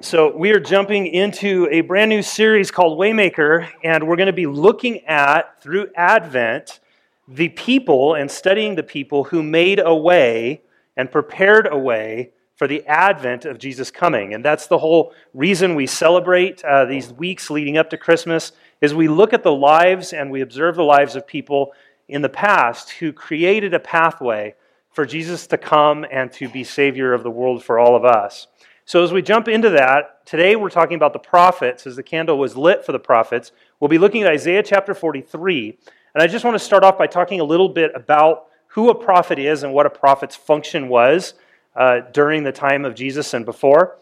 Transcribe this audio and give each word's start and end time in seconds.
So, 0.00 0.36
we 0.36 0.52
are 0.52 0.60
jumping 0.60 1.08
into 1.08 1.66
a 1.72 1.80
brand 1.80 2.08
new 2.08 2.22
series 2.22 2.70
called 2.70 3.00
Waymaker, 3.00 3.68
and 3.82 4.06
we're 4.06 4.14
going 4.14 4.28
to 4.28 4.32
be 4.32 4.46
looking 4.46 5.04
at, 5.06 5.60
through 5.60 5.88
Advent, 5.96 6.78
the 7.26 7.48
people 7.48 8.14
and 8.14 8.30
studying 8.30 8.76
the 8.76 8.84
people 8.84 9.24
who 9.24 9.42
made 9.42 9.80
a 9.84 9.92
way 9.92 10.62
and 10.96 11.10
prepared 11.10 11.66
a 11.68 11.76
way 11.76 12.30
for 12.54 12.68
the 12.68 12.86
advent 12.86 13.44
of 13.44 13.58
Jesus 13.58 13.90
coming. 13.90 14.34
And 14.34 14.44
that's 14.44 14.68
the 14.68 14.78
whole 14.78 15.12
reason 15.34 15.74
we 15.74 15.88
celebrate 15.88 16.64
uh, 16.64 16.84
these 16.84 17.12
weeks 17.12 17.50
leading 17.50 17.76
up 17.76 17.90
to 17.90 17.96
Christmas 17.96 18.52
is 18.80 18.94
we 18.94 19.08
look 19.08 19.32
at 19.32 19.42
the 19.42 19.52
lives 19.52 20.12
and 20.12 20.30
we 20.30 20.42
observe 20.42 20.76
the 20.76 20.84
lives 20.84 21.16
of 21.16 21.26
people 21.26 21.72
in 22.06 22.22
the 22.22 22.28
past 22.28 22.90
who 22.90 23.12
created 23.12 23.74
a 23.74 23.80
pathway 23.80 24.54
for 24.92 25.04
Jesus 25.04 25.48
to 25.48 25.58
come 25.58 26.06
and 26.10 26.32
to 26.32 26.48
be 26.48 26.62
savior 26.62 27.12
of 27.12 27.24
the 27.24 27.30
world 27.30 27.64
for 27.64 27.80
all 27.80 27.96
of 27.96 28.04
us. 28.04 28.46
So, 28.88 29.04
as 29.04 29.12
we 29.12 29.20
jump 29.20 29.48
into 29.48 29.68
that, 29.68 30.24
today 30.24 30.56
we're 30.56 30.70
talking 30.70 30.94
about 30.94 31.12
the 31.12 31.18
prophets 31.18 31.86
as 31.86 31.96
the 31.96 32.02
candle 32.02 32.38
was 32.38 32.56
lit 32.56 32.86
for 32.86 32.92
the 32.92 32.98
prophets. 32.98 33.52
We'll 33.78 33.90
be 33.90 33.98
looking 33.98 34.22
at 34.22 34.30
Isaiah 34.32 34.62
chapter 34.62 34.94
43. 34.94 35.78
And 36.14 36.22
I 36.22 36.26
just 36.26 36.42
want 36.42 36.54
to 36.54 36.58
start 36.58 36.82
off 36.82 36.96
by 36.96 37.06
talking 37.06 37.38
a 37.38 37.44
little 37.44 37.68
bit 37.68 37.90
about 37.94 38.46
who 38.68 38.88
a 38.88 38.94
prophet 38.94 39.38
is 39.38 39.62
and 39.62 39.74
what 39.74 39.84
a 39.84 39.90
prophet's 39.90 40.36
function 40.36 40.88
was 40.88 41.34
uh, 41.76 42.00
during 42.14 42.44
the 42.44 42.50
time 42.50 42.86
of 42.86 42.94
Jesus 42.94 43.34
and 43.34 43.44
before, 43.44 43.98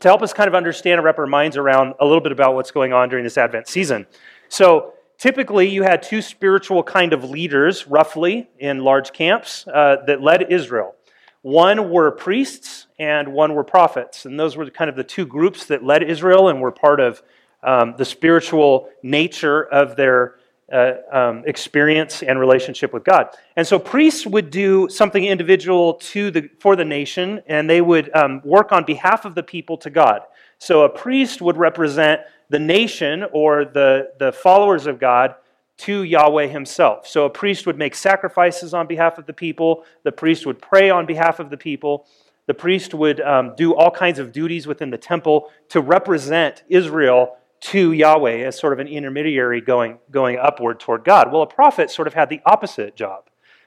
to 0.00 0.08
help 0.08 0.20
us 0.20 0.34
kind 0.34 0.48
of 0.48 0.54
understand 0.54 0.98
and 0.98 1.04
wrap 1.06 1.18
our 1.18 1.26
minds 1.26 1.56
around 1.56 1.94
a 1.98 2.04
little 2.04 2.20
bit 2.20 2.32
about 2.32 2.54
what's 2.54 2.72
going 2.72 2.92
on 2.92 3.08
during 3.08 3.24
this 3.24 3.38
Advent 3.38 3.68
season. 3.68 4.06
So, 4.50 4.92
typically, 5.16 5.66
you 5.70 5.82
had 5.82 6.02
two 6.02 6.20
spiritual 6.20 6.82
kind 6.82 7.14
of 7.14 7.24
leaders, 7.24 7.86
roughly, 7.86 8.50
in 8.58 8.80
large 8.80 9.14
camps 9.14 9.66
uh, 9.66 10.04
that 10.06 10.20
led 10.20 10.52
Israel. 10.52 10.94
One 11.44 11.90
were 11.90 12.10
priests 12.10 12.86
and 12.98 13.28
one 13.34 13.54
were 13.54 13.64
prophets. 13.64 14.24
And 14.24 14.40
those 14.40 14.56
were 14.56 14.70
kind 14.70 14.88
of 14.88 14.96
the 14.96 15.04
two 15.04 15.26
groups 15.26 15.66
that 15.66 15.84
led 15.84 16.02
Israel 16.02 16.48
and 16.48 16.58
were 16.58 16.72
part 16.72 17.00
of 17.00 17.22
um, 17.62 17.96
the 17.98 18.04
spiritual 18.06 18.88
nature 19.02 19.62
of 19.62 19.94
their 19.94 20.36
uh, 20.72 20.92
um, 21.12 21.42
experience 21.44 22.22
and 22.22 22.40
relationship 22.40 22.94
with 22.94 23.04
God. 23.04 23.28
And 23.56 23.66
so 23.66 23.78
priests 23.78 24.26
would 24.26 24.48
do 24.48 24.88
something 24.88 25.22
individual 25.22 25.94
to 26.14 26.30
the, 26.30 26.48
for 26.60 26.76
the 26.76 26.84
nation, 26.86 27.42
and 27.46 27.68
they 27.68 27.82
would 27.82 28.10
um, 28.16 28.40
work 28.42 28.72
on 28.72 28.84
behalf 28.84 29.26
of 29.26 29.34
the 29.34 29.42
people 29.42 29.76
to 29.76 29.90
God. 29.90 30.22
So 30.56 30.84
a 30.84 30.88
priest 30.88 31.42
would 31.42 31.58
represent 31.58 32.22
the 32.48 32.58
nation 32.58 33.22
or 33.32 33.66
the, 33.66 34.12
the 34.18 34.32
followers 34.32 34.86
of 34.86 34.98
God 34.98 35.34
to 35.76 36.02
Yahweh 36.02 36.46
himself. 36.46 37.06
So 37.06 37.24
a 37.24 37.30
priest 37.30 37.66
would 37.66 37.78
make 37.78 37.94
sacrifices 37.94 38.74
on 38.74 38.86
behalf 38.86 39.18
of 39.18 39.26
the 39.26 39.32
people, 39.32 39.84
the 40.02 40.12
priest 40.12 40.46
would 40.46 40.60
pray 40.60 40.90
on 40.90 41.06
behalf 41.06 41.40
of 41.40 41.50
the 41.50 41.56
people, 41.56 42.06
the 42.46 42.54
priest 42.54 42.94
would 42.94 43.20
um, 43.20 43.54
do 43.56 43.74
all 43.74 43.90
kinds 43.90 44.18
of 44.18 44.32
duties 44.32 44.66
within 44.66 44.90
the 44.90 44.98
temple 44.98 45.50
to 45.70 45.80
represent 45.80 46.62
Israel 46.68 47.36
to 47.60 47.92
Yahweh 47.92 48.44
as 48.44 48.58
sort 48.58 48.74
of 48.74 48.78
an 48.78 48.86
intermediary 48.86 49.60
going, 49.60 49.98
going 50.10 50.36
upward 50.38 50.78
toward 50.78 51.04
God. 51.04 51.32
Well, 51.32 51.42
a 51.42 51.46
prophet 51.46 51.90
sort 51.90 52.06
of 52.06 52.14
had 52.14 52.28
the 52.28 52.40
opposite 52.44 52.94
job. 52.94 53.24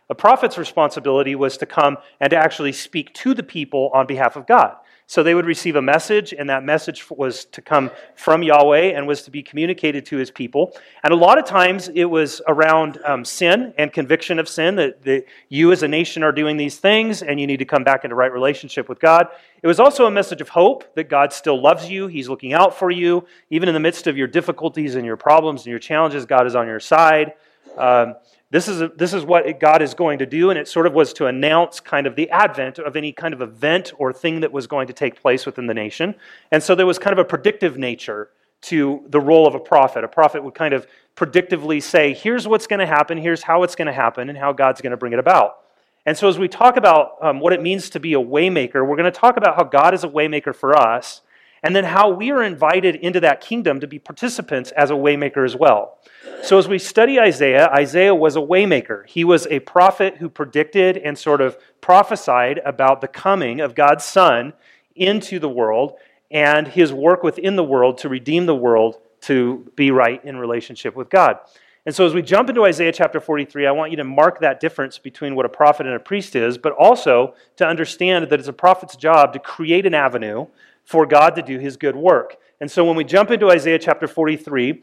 A 0.10 0.16
prophet's 0.16 0.58
responsibility 0.58 1.36
was 1.36 1.58
to 1.58 1.66
come 1.66 1.98
and 2.20 2.30
to 2.30 2.38
actually 2.38 2.72
speak 2.72 3.14
to 3.16 3.34
the 3.34 3.44
people 3.44 3.90
on 3.94 4.06
behalf 4.06 4.36
of 4.36 4.48
God. 4.48 4.76
So 5.10 5.24
they 5.24 5.34
would 5.34 5.46
receive 5.46 5.78
a 5.78 5.82
message, 5.82 6.34
and 6.34 6.50
that 6.50 6.66
message 6.66 7.10
was 7.10 7.46
to 7.46 7.62
come 7.62 7.92
from 8.16 8.44
Yahweh 8.44 8.92
and 8.92 9.08
was 9.08 9.22
to 9.22 9.32
be 9.32 9.42
communicated 9.42 10.06
to 10.08 10.18
his 10.18 10.30
people. 10.30 10.78
And 11.02 11.14
a 11.14 11.16
lot 11.16 11.40
of 11.40 11.46
times 11.46 11.88
it 11.88 12.04
was 12.04 12.42
around 12.46 13.00
um, 13.06 13.24
sin 13.24 13.74
and 13.78 13.94
conviction 13.94 14.38
of 14.38 14.50
sin 14.50 14.76
that, 14.76 15.04
that 15.04 15.24
you 15.48 15.72
as 15.72 15.82
a 15.82 15.88
nation 15.88 16.24
are 16.24 16.34
doing 16.34 16.58
these 16.58 16.78
things 16.78 17.22
and 17.22 17.40
you 17.40 17.48
need 17.48 17.58
to 17.58 17.66
come 17.66 17.86
back 17.86 18.04
into 18.04 18.16
right 18.16 18.34
relationship 18.34 18.90
with 18.90 19.00
God. 19.00 19.28
It 19.64 19.68
was 19.68 19.80
also 19.80 20.08
a 20.08 20.12
message 20.12 20.42
of 20.42 20.50
hope 20.50 20.94
that 20.96 21.06
God 21.06 21.32
still 21.32 21.62
loves 21.62 21.90
you, 21.90 22.08
He's 22.08 22.28
looking 22.28 22.52
out 22.52 22.78
for 22.78 22.92
you. 22.92 23.26
Even 23.50 23.70
in 23.70 23.74
the 23.74 23.80
midst 23.80 24.08
of 24.08 24.18
your 24.18 24.28
difficulties 24.28 24.96
and 24.96 25.06
your 25.06 25.16
problems 25.16 25.62
and 25.62 25.68
your 25.68 25.80
challenges, 25.80 26.26
God 26.26 26.46
is 26.46 26.54
on 26.54 26.68
your 26.68 26.82
side. 26.82 27.32
Um, 27.78 28.16
this 28.50 28.70
is, 28.70 28.82
a, 28.82 28.88
this 28.88 29.14
is 29.14 29.26
what 29.26 29.60
God 29.60 29.82
is 29.82 29.94
going 29.94 30.20
to 30.20 30.26
do, 30.26 30.50
and 30.50 30.58
it 30.58 30.68
sort 30.68 30.88
of 30.88 30.94
was 30.94 31.12
to 31.14 31.26
announce 31.26 31.82
kind 31.82 32.08
of 32.08 32.16
the 32.16 32.30
advent 32.30 32.80
of 32.80 32.96
any 32.96 33.12
kind 33.12 33.34
of 33.34 33.42
event 33.42 33.92
or 33.98 34.14
thing 34.14 34.40
that 34.40 34.52
was 34.54 34.68
going 34.68 34.88
to 34.88 34.94
take 34.94 35.20
place 35.22 35.46
within 35.46 35.68
the 35.68 35.74
nation. 35.74 36.16
And 36.52 36.64
so 36.64 36.74
there 36.74 36.86
was 36.86 36.98
kind 36.98 37.12
of 37.12 37.20
a 37.20 37.26
predictive 37.26 37.78
nature 37.78 38.30
to 38.62 39.04
the 39.10 39.20
role 39.20 39.46
of 39.46 39.54
a 39.54 39.60
prophet. 39.60 40.04
A 40.04 40.08
prophet 40.08 40.44
would 40.44 40.56
kind 40.56 40.74
of 40.74 40.88
predictively 41.16 41.84
say, 41.84 42.14
here's 42.14 42.48
what's 42.48 42.68
going 42.68 42.80
to 42.80 42.88
happen, 42.88 43.18
here's 43.18 43.44
how 43.44 43.64
it's 43.64 43.76
going 43.76 43.88
to 43.88 43.94
happen, 43.94 44.30
and 44.30 44.38
how 44.38 44.54
God's 44.54 44.82
going 44.82 44.92
to 44.92 44.98
bring 44.98 45.14
it 45.14 45.20
about. 45.20 45.58
And 46.06 46.18
so 46.18 46.30
as 46.30 46.40
we 46.40 46.48
talk 46.48 46.78
about 46.78 47.18
um, 47.22 47.42
what 47.42 47.52
it 47.52 47.62
means 47.62 47.90
to 47.90 48.00
be 48.00 48.14
a 48.14 48.20
waymaker, 48.20 48.88
we're 48.88 48.96
going 48.96 49.12
to 49.12 49.20
talk 49.20 49.36
about 49.36 49.58
how 49.58 49.64
God 49.66 49.94
is 49.94 50.06
a 50.06 50.08
waymaker 50.08 50.56
for 50.56 50.76
us, 50.76 51.22
and 51.64 51.76
then 51.76 51.84
how 51.84 52.10
we 52.10 52.32
are 52.32 52.44
invited 52.44 52.96
into 52.96 53.20
that 53.22 53.42
kingdom 53.42 53.80
to 53.80 53.88
be 53.88 54.00
participants 54.00 54.72
as 54.72 54.92
a 54.92 54.94
waymaker 54.94 55.46
as 55.46 55.56
well. 55.56 55.98
So, 56.44 56.58
as 56.58 56.68
we 56.68 56.80
study 56.80 57.20
Isaiah, 57.20 57.68
Isaiah 57.70 58.14
was 58.14 58.36
a 58.36 58.40
waymaker. 58.40 59.06
He 59.08 59.24
was 59.24 59.48
a 59.48 59.60
prophet 59.60 60.18
who 60.18 60.30
predicted 60.30 60.98
and 60.98 61.18
sort 61.18 61.42
of 61.42 61.58
prophesied 61.82 62.60
about 62.64 63.02
the 63.02 63.08
coming 63.08 63.60
of 63.60 63.76
God's 63.76 64.06
Son 64.06 64.54
into 64.96 65.40
the 65.40 65.50
world 65.50 65.96
and 66.30 66.68
his 66.68 66.94
work 66.94 67.24
within 67.24 67.56
the 67.56 67.64
world 67.64 67.98
to 68.00 68.10
redeem 68.10 68.46
the 68.46 68.56
world 68.56 69.00
to 69.22 69.72
be 69.76 69.92
right 69.92 70.24
in 70.24 70.38
relationship 70.38 70.96
with 70.96 71.10
God. 71.10 71.40
And 71.86 71.96
so, 71.96 72.06
as 72.06 72.14
we 72.14 72.22
jump 72.22 72.50
into 72.50 72.66
Isaiah 72.66 72.92
chapter 72.92 73.22
43, 73.22 73.66
I 73.66 73.72
want 73.72 73.92
you 73.92 73.98
to 73.98 74.04
mark 74.04 74.42
that 74.42 74.60
difference 74.60 74.98
between 74.98 75.36
what 75.36 75.46
a 75.46 75.50
prophet 75.50 75.86
and 75.86 75.96
a 75.96 76.00
priest 76.00 76.36
is, 76.36 76.58
but 76.58 76.74
also 76.74 77.34
to 77.56 77.66
understand 77.66 78.30
that 78.30 78.40
it's 78.40 78.50
a 78.50 78.54
prophet's 78.54 78.98
job 78.98 79.32
to 79.34 79.40
create 79.40 79.86
an 79.86 79.94
avenue 79.94 80.48
for 80.88 81.06
God 81.06 81.36
to 81.36 81.42
do 81.42 81.60
his 81.60 81.76
good 81.76 81.98
work. 81.98 82.38
And 82.62 82.72
so, 82.72 82.86
when 82.86 82.96
we 82.96 83.04
jump 83.04 83.30
into 83.30 83.52
Isaiah 83.52 83.78
chapter 83.78 84.08
43, 84.08 84.82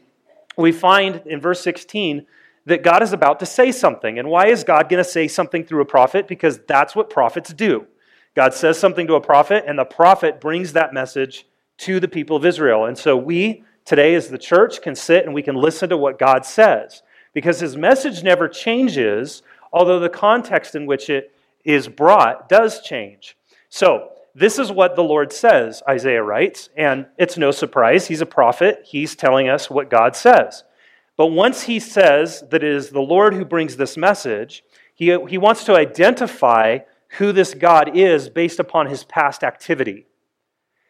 we 0.55 0.71
find 0.71 1.23
in 1.25 1.41
verse 1.41 1.61
16 1.61 2.27
that 2.67 2.83
God 2.83 3.01
is 3.01 3.11
about 3.11 3.39
to 3.39 3.45
say 3.45 3.71
something. 3.71 4.19
And 4.19 4.29
why 4.29 4.47
is 4.47 4.63
God 4.63 4.87
going 4.87 5.03
to 5.03 5.09
say 5.09 5.27
something 5.27 5.65
through 5.65 5.81
a 5.81 5.85
prophet? 5.85 6.27
Because 6.27 6.59
that's 6.67 6.95
what 6.95 7.09
prophets 7.09 7.51
do. 7.53 7.87
God 8.35 8.53
says 8.53 8.77
something 8.77 9.07
to 9.07 9.15
a 9.15 9.21
prophet, 9.21 9.63
and 9.65 9.79
the 9.79 9.85
prophet 9.85 10.39
brings 10.39 10.73
that 10.73 10.93
message 10.93 11.47
to 11.79 11.99
the 11.99 12.07
people 12.07 12.37
of 12.37 12.45
Israel. 12.45 12.85
And 12.85 12.97
so 12.97 13.17
we, 13.17 13.63
today 13.83 14.13
as 14.13 14.29
the 14.29 14.37
church, 14.37 14.83
can 14.83 14.93
sit 14.93 15.25
and 15.25 15.33
we 15.33 15.41
can 15.41 15.55
listen 15.55 15.89
to 15.89 15.97
what 15.97 16.19
God 16.19 16.45
says. 16.45 17.01
Because 17.33 17.59
his 17.59 17.75
message 17.75 18.21
never 18.21 18.47
changes, 18.47 19.41
although 19.73 19.99
the 19.99 20.09
context 20.09 20.75
in 20.75 20.85
which 20.85 21.09
it 21.09 21.33
is 21.63 21.87
brought 21.87 22.47
does 22.47 22.81
change. 22.81 23.35
So, 23.69 24.11
this 24.37 24.59
is 24.59 24.69
what 24.69 24.97
the 24.97 25.03
Lord 25.03 25.31
says, 25.31 25.81
Isaiah 25.87 26.21
writes, 26.21 26.69
and 26.75 27.05
it's 27.17 27.37
no 27.37 27.51
surprise. 27.51 28.07
He's 28.07 28.19
a 28.19 28.25
prophet. 28.25 28.81
He's 28.85 29.15
telling 29.15 29.47
us 29.47 29.69
what 29.69 29.89
God 29.89 30.13
says. 30.13 30.65
But 31.15 31.27
once 31.27 31.63
he 31.63 31.79
says 31.79 32.43
that 32.51 32.61
it 32.61 32.69
is 32.69 32.89
the 32.89 32.99
Lord 32.99 33.33
who 33.33 33.45
brings 33.45 33.77
this 33.77 33.95
message, 33.95 34.61
he, 34.93 35.17
he 35.29 35.37
wants 35.37 35.63
to 35.63 35.75
identify 35.75 36.79
who 37.17 37.31
this 37.31 37.53
God 37.53 37.95
is 37.95 38.27
based 38.27 38.59
upon 38.59 38.87
his 38.87 39.05
past 39.05 39.41
activity. 39.41 40.05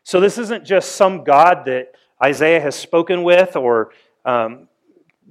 So 0.03 0.19
this 0.19 0.39
isn't 0.39 0.65
just 0.65 0.93
some 0.93 1.23
God 1.23 1.65
that 1.65 1.93
Isaiah 2.23 2.61
has 2.61 2.75
spoken 2.75 3.21
with 3.21 3.55
or 3.55 3.91
um, 4.23 4.67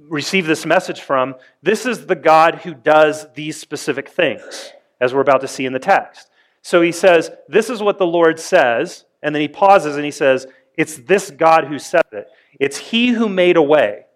received 0.09 0.47
this 0.47 0.65
message 0.65 1.01
from. 1.01 1.35
This 1.61 1.85
is 1.85 2.05
the 2.05 2.15
God 2.15 2.55
who 2.55 2.73
does 2.73 3.25
these 3.33 3.59
specific 3.59 4.07
things, 4.07 4.71
as 5.01 5.13
we're 5.13 5.19
about 5.19 5.41
to 5.41 5.49
see 5.49 5.65
in 5.65 5.73
the 5.73 5.79
text. 5.79 6.29
So 6.65 6.81
he 6.81 6.91
says, 6.91 7.29
This 7.47 7.69
is 7.69 7.83
what 7.83 7.99
the 7.99 8.07
Lord 8.07 8.39
says. 8.39 9.05
And 9.21 9.35
then 9.35 9.41
he 9.43 9.47
pauses 9.47 9.97
and 9.97 10.03
he 10.03 10.09
says, 10.09 10.47
It's 10.75 10.97
this 10.97 11.29
God 11.29 11.65
who 11.65 11.77
said 11.77 12.05
it. 12.11 12.27
It's 12.59 12.77
he 12.77 13.09
who 13.09 13.29
made 13.29 13.55
a 13.55 13.61
way. 13.61 14.07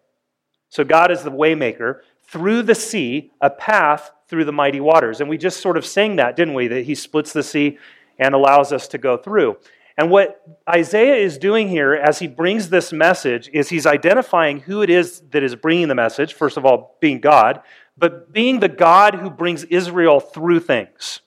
So 0.69 0.83
God 0.83 1.11
is 1.11 1.21
the 1.21 1.29
waymaker 1.29 1.99
through 2.27 2.63
the 2.63 2.73
sea, 2.73 3.29
a 3.39 3.51
path 3.51 4.09
through 4.27 4.45
the 4.45 4.51
mighty 4.51 4.79
waters. 4.79 5.21
And 5.21 5.29
we 5.29 5.37
just 5.37 5.61
sort 5.61 5.77
of 5.77 5.85
sang 5.85 6.15
that, 6.15 6.35
didn't 6.35 6.55
we? 6.55 6.67
That 6.67 6.85
he 6.85 6.95
splits 6.95 7.33
the 7.33 7.43
sea 7.43 7.77
and 8.17 8.33
allows 8.33 8.73
us 8.73 8.87
to 8.87 8.97
go 8.97 9.15
through. 9.15 9.57
And 9.95 10.09
what 10.09 10.41
Isaiah 10.67 11.17
is 11.17 11.37
doing 11.37 11.69
here 11.69 11.93
as 11.93 12.17
he 12.17 12.25
brings 12.25 12.69
this 12.69 12.91
message 12.91 13.47
is 13.53 13.69
he's 13.69 13.85
identifying 13.85 14.61
who 14.61 14.81
it 14.81 14.89
is 14.89 15.21
that 15.29 15.43
is 15.43 15.55
bringing 15.55 15.87
the 15.87 15.93
message, 15.93 16.33
first 16.33 16.57
of 16.57 16.65
all, 16.65 16.97
being 16.99 17.19
God, 17.19 17.61
but 17.95 18.33
being 18.33 18.59
the 18.59 18.69
God 18.69 19.13
who 19.13 19.29
brings 19.29 19.65
Israel 19.65 20.19
through 20.19 20.61
things. 20.61 21.21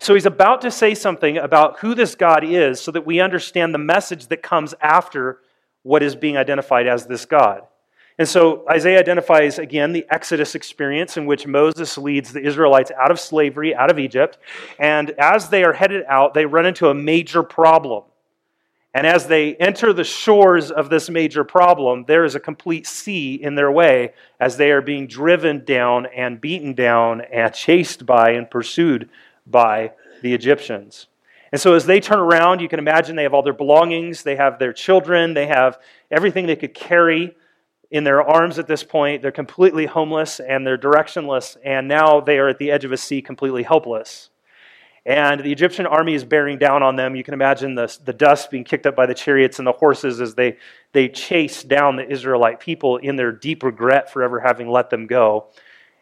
So 0.00 0.14
he's 0.14 0.26
about 0.26 0.60
to 0.62 0.70
say 0.70 0.94
something 0.94 1.38
about 1.38 1.80
who 1.80 1.94
this 1.94 2.14
God 2.14 2.44
is 2.44 2.80
so 2.80 2.90
that 2.92 3.06
we 3.06 3.20
understand 3.20 3.74
the 3.74 3.78
message 3.78 4.28
that 4.28 4.42
comes 4.42 4.74
after 4.80 5.40
what 5.82 6.02
is 6.02 6.14
being 6.14 6.36
identified 6.36 6.86
as 6.86 7.06
this 7.06 7.24
God. 7.24 7.62
And 8.18 8.28
so 8.28 8.64
Isaiah 8.68 8.98
identifies 8.98 9.60
again 9.60 9.92
the 9.92 10.04
Exodus 10.10 10.56
experience 10.56 11.16
in 11.16 11.26
which 11.26 11.46
Moses 11.46 11.96
leads 11.96 12.32
the 12.32 12.42
Israelites 12.42 12.90
out 12.90 13.12
of 13.12 13.20
slavery, 13.20 13.74
out 13.74 13.90
of 13.90 13.98
Egypt. 13.98 14.38
And 14.78 15.10
as 15.10 15.48
they 15.50 15.62
are 15.62 15.72
headed 15.72 16.04
out, 16.08 16.34
they 16.34 16.44
run 16.44 16.66
into 16.66 16.88
a 16.88 16.94
major 16.94 17.44
problem. 17.44 18.04
And 18.92 19.06
as 19.06 19.28
they 19.28 19.54
enter 19.56 19.92
the 19.92 20.02
shores 20.02 20.72
of 20.72 20.90
this 20.90 21.08
major 21.08 21.44
problem, 21.44 22.06
there 22.08 22.24
is 22.24 22.34
a 22.34 22.40
complete 22.40 22.86
sea 22.86 23.34
in 23.34 23.54
their 23.54 23.70
way 23.70 24.14
as 24.40 24.56
they 24.56 24.72
are 24.72 24.82
being 24.82 25.06
driven 25.06 25.64
down 25.64 26.06
and 26.06 26.40
beaten 26.40 26.74
down 26.74 27.20
and 27.20 27.54
chased 27.54 28.04
by 28.04 28.30
and 28.30 28.50
pursued 28.50 29.08
by 29.50 29.92
the 30.22 30.34
Egyptians. 30.34 31.06
And 31.50 31.60
so 31.60 31.74
as 31.74 31.86
they 31.86 32.00
turn 32.00 32.18
around, 32.18 32.60
you 32.60 32.68
can 32.68 32.78
imagine 32.78 33.16
they 33.16 33.22
have 33.22 33.34
all 33.34 33.42
their 33.42 33.52
belongings, 33.52 34.22
they 34.22 34.36
have 34.36 34.58
their 34.58 34.72
children, 34.72 35.34
they 35.34 35.46
have 35.46 35.78
everything 36.10 36.46
they 36.46 36.56
could 36.56 36.74
carry 36.74 37.34
in 37.90 38.04
their 38.04 38.22
arms 38.22 38.58
at 38.58 38.66
this 38.66 38.84
point. 38.84 39.22
They're 39.22 39.32
completely 39.32 39.86
homeless 39.86 40.40
and 40.40 40.66
they're 40.66 40.78
directionless, 40.78 41.56
and 41.64 41.88
now 41.88 42.20
they 42.20 42.38
are 42.38 42.48
at 42.48 42.58
the 42.58 42.70
edge 42.70 42.84
of 42.84 42.92
a 42.92 42.98
sea 42.98 43.22
completely 43.22 43.62
helpless. 43.62 44.30
And 45.06 45.40
the 45.40 45.52
Egyptian 45.52 45.86
army 45.86 46.12
is 46.12 46.22
bearing 46.22 46.58
down 46.58 46.82
on 46.82 46.96
them. 46.96 47.16
You 47.16 47.24
can 47.24 47.32
imagine 47.32 47.74
the, 47.74 47.96
the 48.04 48.12
dust 48.12 48.50
being 48.50 48.64
kicked 48.64 48.84
up 48.84 48.94
by 48.94 49.06
the 49.06 49.14
chariots 49.14 49.58
and 49.58 49.66
the 49.66 49.72
horses 49.72 50.20
as 50.20 50.34
they, 50.34 50.58
they 50.92 51.08
chase 51.08 51.62
down 51.62 51.96
the 51.96 52.06
Israelite 52.06 52.60
people 52.60 52.98
in 52.98 53.16
their 53.16 53.32
deep 53.32 53.62
regret 53.62 54.12
for 54.12 54.22
ever 54.22 54.38
having 54.38 54.68
let 54.68 54.90
them 54.90 55.06
go. 55.06 55.46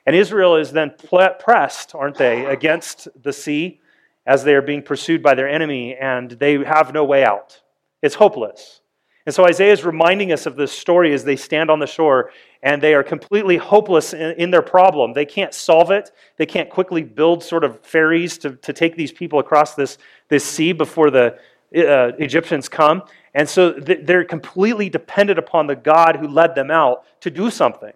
And 0.07 0.15
Israel 0.15 0.57
is 0.57 0.73
then 0.73 0.95
pressed, 1.39 1.95
aren't 1.95 2.17
they, 2.17 2.47
against 2.47 3.09
the 3.21 3.33
sea 3.33 3.81
as 4.25 4.45
they 4.45 4.55
are 4.55 4.63
being 4.63 4.83
pursued 4.83 5.23
by 5.23 5.35
their 5.35 5.49
enemy, 5.49 5.95
and 5.95 6.31
they 6.31 6.65
have 6.65 6.93
no 6.95 7.05
way 7.05 7.25
out. 7.25 7.61
It's 8.03 8.15
hopeless. 8.15 8.81
And 9.27 9.35
so 9.35 9.45
Isaiah 9.45 9.73
is 9.73 9.85
reminding 9.85 10.33
us 10.33 10.47
of 10.47 10.55
this 10.55 10.71
story 10.71 11.13
as 11.13 11.25
they 11.25 11.35
stand 11.35 11.69
on 11.69 11.81
the 11.81 11.87
shore 11.87 12.31
and 12.63 12.81
they 12.81 12.95
are 12.95 13.03
completely 13.03 13.57
hopeless 13.57 14.15
in, 14.15 14.33
in, 14.39 14.51
their 14.53 14.63
problem. 14.63 15.13
They 15.13 15.25
can't 15.25 15.53
solve 15.53 15.91
it. 15.91 16.13
They 16.37 16.47
can't 16.47 16.71
quickly 16.71 17.03
build 17.03 17.43
sort 17.43 17.65
of 17.65 17.81
ferries 17.85 18.39
to, 18.39 18.53
to 18.57 18.73
take 18.73 18.97
these 18.97 19.11
people 19.11 19.41
across 19.41 19.75
this, 19.75 19.99
this 20.29 20.45
sea 20.45 20.73
before 20.73 21.11
the 21.11 21.39
uh, 21.77 22.13
Egyptians 22.19 22.69
come. 22.69 23.03
And 23.35 23.49
so 23.49 23.73
they're 23.73 24.25
completely 24.25 24.89
dependent 24.89 25.41
upon 25.41 25.67
the 25.67 25.77
God 25.77 26.17
who 26.17 26.29
led 26.29 26.55
them 26.55 26.71
out 26.71 27.05
to 27.21 27.31
do 27.31 27.51
something. 27.51 27.93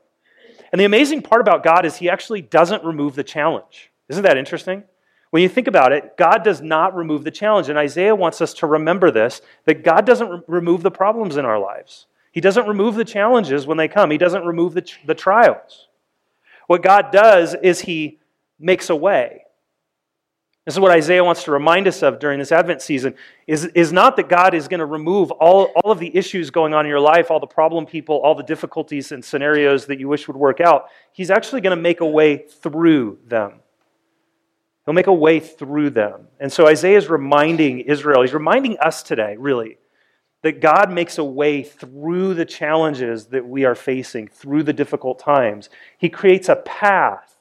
And 0.72 0.80
the 0.80 0.84
amazing 0.84 1.22
part 1.22 1.40
about 1.40 1.64
God 1.64 1.84
is 1.84 1.96
he 1.96 2.08
actually 2.08 2.42
doesn't 2.42 2.84
remove 2.84 3.14
the 3.14 3.24
challenge. 3.24 3.90
Isn't 4.08 4.22
that 4.22 4.36
interesting? 4.36 4.84
When 5.30 5.42
you 5.42 5.48
think 5.48 5.68
about 5.68 5.92
it, 5.92 6.16
God 6.16 6.42
does 6.42 6.60
not 6.60 6.94
remove 6.94 7.24
the 7.24 7.30
challenge. 7.30 7.68
And 7.68 7.78
Isaiah 7.78 8.14
wants 8.14 8.40
us 8.40 8.52
to 8.54 8.66
remember 8.66 9.10
this 9.10 9.42
that 9.64 9.84
God 9.84 10.04
doesn't 10.04 10.28
re- 10.28 10.40
remove 10.46 10.82
the 10.82 10.90
problems 10.90 11.36
in 11.36 11.44
our 11.44 11.58
lives. 11.58 12.06
He 12.32 12.40
doesn't 12.40 12.68
remove 12.68 12.94
the 12.94 13.04
challenges 13.04 13.66
when 13.66 13.76
they 13.76 13.88
come, 13.88 14.10
He 14.10 14.18
doesn't 14.18 14.44
remove 14.44 14.74
the, 14.74 14.88
the 15.06 15.14
trials. 15.14 15.88
What 16.66 16.82
God 16.82 17.10
does 17.10 17.54
is 17.54 17.80
He 17.80 18.18
makes 18.58 18.90
a 18.90 18.96
way. 18.96 19.44
This 20.66 20.74
is 20.74 20.80
what 20.80 20.92
Isaiah 20.92 21.24
wants 21.24 21.44
to 21.44 21.52
remind 21.52 21.88
us 21.88 22.02
of 22.02 22.18
during 22.18 22.38
this 22.38 22.52
Advent 22.52 22.82
season 22.82 23.14
is, 23.46 23.64
is 23.66 23.92
not 23.92 24.16
that 24.16 24.28
God 24.28 24.54
is 24.54 24.68
going 24.68 24.80
to 24.80 24.86
remove 24.86 25.30
all, 25.30 25.72
all 25.76 25.90
of 25.90 25.98
the 25.98 26.14
issues 26.14 26.50
going 26.50 26.74
on 26.74 26.84
in 26.84 26.90
your 26.90 27.00
life, 27.00 27.30
all 27.30 27.40
the 27.40 27.46
problem 27.46 27.86
people, 27.86 28.16
all 28.16 28.34
the 28.34 28.42
difficulties 28.42 29.10
and 29.10 29.24
scenarios 29.24 29.86
that 29.86 29.98
you 29.98 30.06
wish 30.06 30.28
would 30.28 30.36
work 30.36 30.60
out. 30.60 30.88
He's 31.12 31.30
actually 31.30 31.62
going 31.62 31.76
to 31.76 31.82
make 31.82 32.00
a 32.00 32.06
way 32.06 32.46
through 32.46 33.18
them. 33.26 33.60
He'll 34.84 34.94
make 34.94 35.06
a 35.06 35.14
way 35.14 35.40
through 35.40 35.90
them. 35.90 36.28
And 36.38 36.52
so 36.52 36.66
Isaiah 36.66 36.98
is 36.98 37.08
reminding 37.08 37.80
Israel, 37.80 38.22
he's 38.22 38.34
reminding 38.34 38.78
us 38.78 39.02
today, 39.02 39.36
really, 39.38 39.78
that 40.42 40.60
God 40.60 40.90
makes 40.92 41.18
a 41.18 41.24
way 41.24 41.62
through 41.62 42.34
the 42.34 42.44
challenges 42.46 43.26
that 43.26 43.46
we 43.46 43.64
are 43.64 43.74
facing, 43.74 44.28
through 44.28 44.62
the 44.64 44.72
difficult 44.72 45.18
times. 45.18 45.70
He 45.98 46.08
creates 46.08 46.48
a 46.48 46.56
path, 46.56 47.36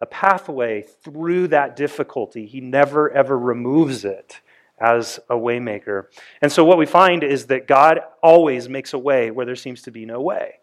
a 0.00 0.06
pathway 0.06 0.82
through 0.82 1.48
that 1.48 1.76
difficulty. 1.76 2.46
He 2.46 2.60
never, 2.60 3.10
ever 3.10 3.38
removes 3.38 4.04
it 4.04 4.40
as 4.80 5.18
a 5.28 5.34
waymaker. 5.34 6.06
And 6.40 6.52
so 6.52 6.64
what 6.64 6.78
we 6.78 6.86
find 6.86 7.24
is 7.24 7.46
that 7.46 7.66
God 7.66 8.00
always 8.22 8.68
makes 8.68 8.92
a 8.92 8.98
way 8.98 9.30
where 9.30 9.46
there 9.46 9.56
seems 9.56 9.82
to 9.82 9.90
be 9.90 10.06
no 10.06 10.20
way. 10.20 10.54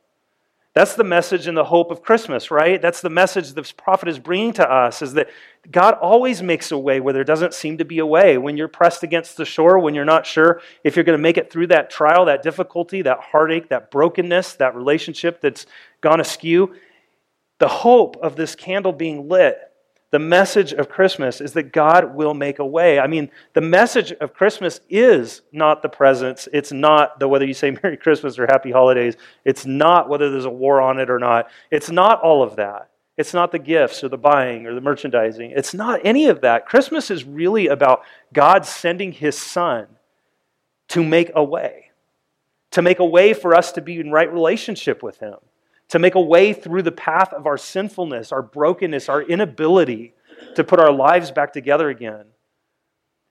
That's 0.75 0.95
the 0.95 1.05
message 1.05 1.47
and 1.47 1.55
the 1.55 1.63
hope 1.63 1.89
of 1.89 2.01
Christmas, 2.01 2.51
right? 2.51 2.81
That's 2.81 2.99
the 2.99 3.09
message 3.09 3.53
this 3.53 3.71
prophet 3.71 4.09
is 4.09 4.19
bringing 4.19 4.51
to 4.53 4.69
us 4.69 5.01
is 5.01 5.13
that 5.13 5.29
God 5.71 5.93
always 5.93 6.41
makes 6.43 6.69
a 6.69 6.77
way 6.77 6.99
where 6.99 7.13
there 7.13 7.23
doesn't 7.23 7.53
seem 7.53 7.77
to 7.77 7.85
be 7.85 7.99
a 7.99 8.05
way. 8.05 8.37
When 8.37 8.57
you're 8.57 8.67
pressed 8.67 9.01
against 9.01 9.37
the 9.37 9.45
shore, 9.45 9.79
when 9.79 9.95
you're 9.95 10.03
not 10.03 10.25
sure 10.25 10.61
if 10.83 10.97
you're 10.97 11.05
going 11.05 11.17
to 11.17 11.23
make 11.23 11.37
it 11.37 11.49
through 11.49 11.67
that 11.67 11.89
trial, 11.89 12.25
that 12.25 12.43
difficulty, 12.43 13.01
that 13.03 13.21
heartache, 13.21 13.69
that 13.69 13.89
brokenness, 13.89 14.55
that 14.55 14.75
relationship 14.75 15.39
that's 15.39 15.65
gone 16.01 16.19
askew, 16.19 16.75
the 17.59 17.67
hope 17.67 18.17
of 18.17 18.35
this 18.35 18.55
candle 18.55 18.93
being 18.93 19.29
lit 19.29 19.59
the 20.15 20.19
message 20.19 20.71
of 20.71 20.87
Christmas 20.87 21.41
is 21.41 21.51
that 21.53 21.73
God 21.73 22.15
will 22.15 22.33
make 22.33 22.59
a 22.59 22.65
way. 22.65 22.99
I 22.99 23.05
mean, 23.07 23.29
the 23.51 23.59
message 23.59 24.13
of 24.13 24.33
Christmas 24.33 24.79
is 24.89 25.41
not 25.51 25.81
the 25.81 25.89
presents. 25.89 26.47
It's 26.53 26.71
not 26.71 27.19
the 27.19 27.27
whether 27.27 27.45
you 27.45 27.53
say 27.53 27.71
Merry 27.83 27.97
Christmas 27.97 28.39
or 28.39 28.45
Happy 28.47 28.71
Holidays. 28.71 29.17
It's 29.43 29.65
not 29.65 30.07
whether 30.07 30.31
there's 30.31 30.45
a 30.45 30.49
war 30.49 30.79
on 30.79 30.99
it 30.99 31.09
or 31.09 31.19
not. 31.19 31.49
It's 31.69 31.89
not 31.89 32.21
all 32.21 32.43
of 32.43 32.55
that. 32.55 32.91
It's 33.17 33.33
not 33.33 33.51
the 33.51 33.59
gifts 33.59 34.05
or 34.05 34.07
the 34.07 34.17
buying 34.17 34.65
or 34.65 34.73
the 34.73 34.79
merchandising. 34.79 35.51
It's 35.51 35.73
not 35.73 35.99
any 36.05 36.27
of 36.27 36.39
that. 36.39 36.65
Christmas 36.65 37.11
is 37.11 37.25
really 37.25 37.67
about 37.67 38.03
God 38.31 38.65
sending 38.65 39.11
his 39.11 39.37
son 39.37 39.87
to 40.87 41.03
make 41.03 41.31
a 41.35 41.43
way, 41.43 41.91
to 42.71 42.81
make 42.81 42.99
a 42.99 43.05
way 43.05 43.33
for 43.33 43.53
us 43.53 43.73
to 43.73 43.81
be 43.81 43.99
in 43.99 44.11
right 44.11 44.31
relationship 44.31 45.03
with 45.03 45.17
him 45.17 45.35
to 45.89 45.99
make 45.99 46.15
a 46.15 46.21
way 46.21 46.53
through 46.53 46.81
the 46.81 46.91
path 46.91 47.31
of 47.33 47.45
our 47.45 47.57
sinfulness, 47.57 48.31
our 48.31 48.41
brokenness, 48.41 49.09
our 49.09 49.21
inability 49.21 50.13
to 50.55 50.63
put 50.63 50.79
our 50.79 50.91
lives 50.91 51.31
back 51.31 51.53
together 51.53 51.89
again. 51.89 52.25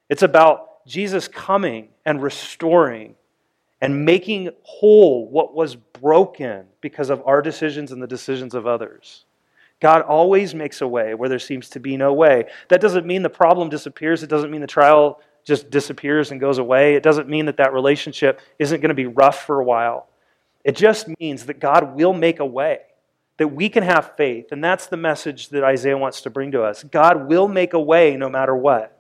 It's 0.09 0.23
about 0.23 0.85
Jesus 0.87 1.29
coming 1.29 1.89
and 2.05 2.23
restoring 2.23 3.17
and 3.81 4.05
making 4.05 4.51
whole 4.63 5.29
what 5.29 5.55
was 5.55 5.77
broken 5.77 6.67
because 6.81 7.11
of 7.11 7.23
our 7.27 7.43
decisions 7.43 7.93
and 7.93 8.03
the 8.03 8.07
decisions 8.07 8.55
of 8.55 8.67
others. 8.67 9.25
God 9.81 10.03
always 10.03 10.55
makes 10.55 10.81
a 10.81 10.89
way 10.89 11.15
where 11.15 11.29
there 11.29 11.39
seems 11.39 11.69
to 11.71 11.81
be 11.81 11.97
no 11.97 12.13
way. 12.13 12.45
That 12.69 12.81
doesn't 12.81 13.07
mean 13.07 13.23
the 13.23 13.31
problem 13.31 13.69
disappears. 13.69 14.23
It 14.23 14.31
doesn't 14.31 14.51
mean 14.51 14.61
the 14.61 14.67
trial 14.67 15.21
just 15.45 15.69
disappears 15.69 16.31
and 16.31 16.41
goes 16.41 16.59
away. 16.59 16.95
It 16.95 17.03
doesn't 17.03 17.29
mean 17.29 17.47
that 17.47 17.59
that 17.59 17.73
relationship 17.73 18.41
isn't 18.59 18.81
going 18.81 18.89
to 18.89 18.95
be 18.95 19.07
rough 19.07 19.45
for 19.45 19.61
a 19.61 19.65
while. 19.65 20.09
It 20.65 20.77
just 20.77 21.09
means 21.21 21.47
that 21.47 21.61
God 21.61 21.95
will 21.95 22.15
make 22.15 22.41
a 22.41 22.47
way, 22.47 22.81
that 23.37 23.49
we 23.49 23.69
can 23.69 23.83
have 23.83 24.17
faith. 24.17 24.47
And 24.51 24.65
that's 24.65 24.87
the 24.87 24.97
message 24.97 25.51
that 25.51 25.63
Isaiah 25.63 25.99
wants 25.99 26.23
to 26.23 26.31
bring 26.31 26.53
to 26.53 26.63
us. 26.63 26.83
God 26.83 27.29
will 27.29 27.49
make 27.49 27.75
a 27.75 27.81
way 27.81 28.17
no 28.17 28.29
matter 28.29 28.57
what. 28.57 28.91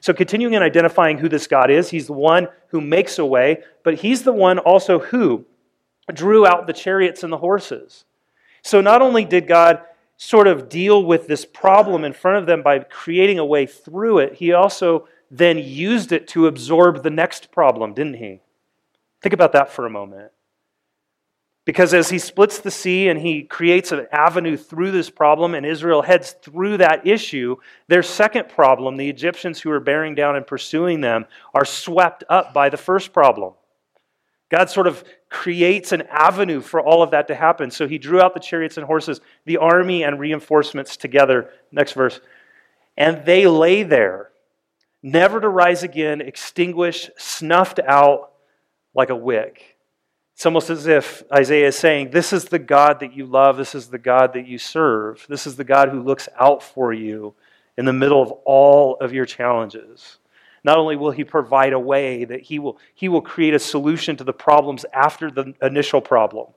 So, 0.00 0.12
continuing 0.12 0.54
in 0.54 0.62
identifying 0.62 1.18
who 1.18 1.28
this 1.28 1.46
God 1.46 1.70
is, 1.70 1.90
he's 1.90 2.06
the 2.06 2.12
one 2.12 2.48
who 2.68 2.80
makes 2.80 3.18
a 3.18 3.26
way, 3.26 3.64
but 3.82 3.94
he's 3.94 4.22
the 4.22 4.32
one 4.32 4.58
also 4.58 5.00
who 5.00 5.44
drew 6.12 6.46
out 6.46 6.66
the 6.66 6.72
chariots 6.72 7.24
and 7.24 7.32
the 7.32 7.38
horses. 7.38 8.04
So, 8.62 8.80
not 8.80 9.02
only 9.02 9.24
did 9.24 9.48
God 9.48 9.82
sort 10.16 10.46
of 10.46 10.68
deal 10.68 11.04
with 11.04 11.26
this 11.26 11.44
problem 11.44 12.04
in 12.04 12.12
front 12.12 12.38
of 12.38 12.46
them 12.46 12.62
by 12.62 12.78
creating 12.80 13.38
a 13.38 13.44
way 13.44 13.66
through 13.66 14.18
it, 14.18 14.34
he 14.34 14.52
also 14.52 15.08
then 15.30 15.58
used 15.58 16.12
it 16.12 16.28
to 16.28 16.46
absorb 16.46 17.02
the 17.02 17.10
next 17.10 17.50
problem, 17.50 17.94
didn't 17.94 18.14
he? 18.14 18.40
Think 19.20 19.32
about 19.32 19.52
that 19.52 19.70
for 19.70 19.86
a 19.86 19.90
moment. 19.90 20.30
Because 21.68 21.92
as 21.92 22.08
he 22.08 22.18
splits 22.18 22.60
the 22.60 22.70
sea 22.70 23.08
and 23.08 23.20
he 23.20 23.42
creates 23.42 23.92
an 23.92 24.06
avenue 24.10 24.56
through 24.56 24.90
this 24.90 25.10
problem, 25.10 25.54
and 25.54 25.66
Israel 25.66 26.00
heads 26.00 26.34
through 26.40 26.78
that 26.78 27.06
issue, 27.06 27.56
their 27.88 28.02
second 28.02 28.48
problem, 28.48 28.96
the 28.96 29.10
Egyptians 29.10 29.60
who 29.60 29.70
are 29.70 29.78
bearing 29.78 30.14
down 30.14 30.34
and 30.34 30.46
pursuing 30.46 31.02
them, 31.02 31.26
are 31.52 31.66
swept 31.66 32.24
up 32.30 32.54
by 32.54 32.70
the 32.70 32.78
first 32.78 33.12
problem. 33.12 33.52
God 34.50 34.70
sort 34.70 34.86
of 34.86 35.04
creates 35.28 35.92
an 35.92 36.04
avenue 36.08 36.62
for 36.62 36.80
all 36.80 37.02
of 37.02 37.10
that 37.10 37.28
to 37.28 37.34
happen. 37.34 37.70
So 37.70 37.86
he 37.86 37.98
drew 37.98 38.18
out 38.18 38.32
the 38.32 38.40
chariots 38.40 38.78
and 38.78 38.86
horses, 38.86 39.20
the 39.44 39.58
army 39.58 40.04
and 40.04 40.18
reinforcements 40.18 40.96
together. 40.96 41.50
Next 41.70 41.92
verse. 41.92 42.18
And 42.96 43.26
they 43.26 43.46
lay 43.46 43.82
there, 43.82 44.30
never 45.02 45.38
to 45.38 45.50
rise 45.50 45.82
again, 45.82 46.22
extinguished, 46.22 47.10
snuffed 47.18 47.78
out 47.78 48.32
like 48.94 49.10
a 49.10 49.14
wick. 49.14 49.77
It's 50.38 50.46
almost 50.46 50.70
as 50.70 50.86
if 50.86 51.24
Isaiah 51.32 51.66
is 51.66 51.76
saying, 51.76 52.10
This 52.10 52.32
is 52.32 52.44
the 52.44 52.60
God 52.60 53.00
that 53.00 53.12
you 53.12 53.26
love. 53.26 53.56
This 53.56 53.74
is 53.74 53.88
the 53.88 53.98
God 53.98 54.34
that 54.34 54.46
you 54.46 54.56
serve. 54.56 55.26
This 55.28 55.48
is 55.48 55.56
the 55.56 55.64
God 55.64 55.88
who 55.88 56.00
looks 56.00 56.28
out 56.38 56.62
for 56.62 56.92
you 56.92 57.34
in 57.76 57.86
the 57.86 57.92
middle 57.92 58.22
of 58.22 58.30
all 58.44 58.94
of 59.00 59.12
your 59.12 59.26
challenges. 59.26 60.18
Not 60.62 60.78
only 60.78 60.94
will 60.94 61.10
he 61.10 61.24
provide 61.24 61.72
a 61.72 61.78
way, 61.80 62.24
that 62.24 62.42
he 62.42 62.60
will, 62.60 62.78
he 62.94 63.08
will 63.08 63.20
create 63.20 63.52
a 63.52 63.58
solution 63.58 64.16
to 64.16 64.22
the 64.22 64.32
problems 64.32 64.86
after 64.92 65.28
the 65.28 65.54
initial 65.60 66.00
problem, 66.00 66.52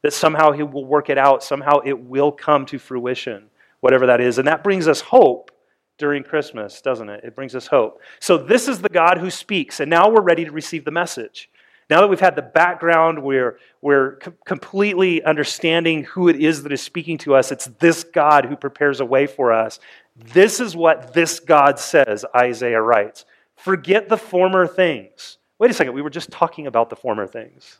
that 0.00 0.14
somehow 0.14 0.52
he 0.52 0.62
will 0.62 0.86
work 0.86 1.10
it 1.10 1.18
out, 1.18 1.44
somehow 1.44 1.80
it 1.84 2.00
will 2.00 2.32
come 2.32 2.64
to 2.64 2.78
fruition, 2.78 3.50
whatever 3.80 4.06
that 4.06 4.22
is. 4.22 4.38
And 4.38 4.48
that 4.48 4.64
brings 4.64 4.88
us 4.88 5.02
hope 5.02 5.50
during 5.98 6.22
Christmas, 6.22 6.80
doesn't 6.80 7.10
it? 7.10 7.24
It 7.24 7.36
brings 7.36 7.54
us 7.54 7.66
hope. 7.66 8.00
So, 8.20 8.38
this 8.38 8.68
is 8.68 8.80
the 8.80 8.88
God 8.88 9.18
who 9.18 9.28
speaks, 9.28 9.80
and 9.80 9.90
now 9.90 10.08
we're 10.08 10.22
ready 10.22 10.46
to 10.46 10.50
receive 10.50 10.86
the 10.86 10.90
message. 10.90 11.50
Now 11.90 12.02
that 12.02 12.08
we've 12.08 12.20
had 12.20 12.36
the 12.36 12.42
background, 12.42 13.22
we're, 13.22 13.58
we're 13.80 14.16
completely 14.44 15.22
understanding 15.22 16.04
who 16.04 16.28
it 16.28 16.36
is 16.36 16.62
that 16.62 16.72
is 16.72 16.82
speaking 16.82 17.16
to 17.18 17.34
us. 17.34 17.50
It's 17.50 17.66
this 17.78 18.04
God 18.04 18.44
who 18.44 18.56
prepares 18.56 19.00
a 19.00 19.06
way 19.06 19.26
for 19.26 19.52
us. 19.52 19.80
This 20.14 20.60
is 20.60 20.76
what 20.76 21.14
this 21.14 21.40
God 21.40 21.78
says, 21.78 22.24
Isaiah 22.36 22.82
writes. 22.82 23.24
Forget 23.56 24.08
the 24.08 24.18
former 24.18 24.66
things. 24.66 25.38
Wait 25.58 25.70
a 25.70 25.74
second, 25.74 25.94
we 25.94 26.02
were 26.02 26.10
just 26.10 26.30
talking 26.30 26.66
about 26.66 26.90
the 26.90 26.96
former 26.96 27.26
things. 27.26 27.78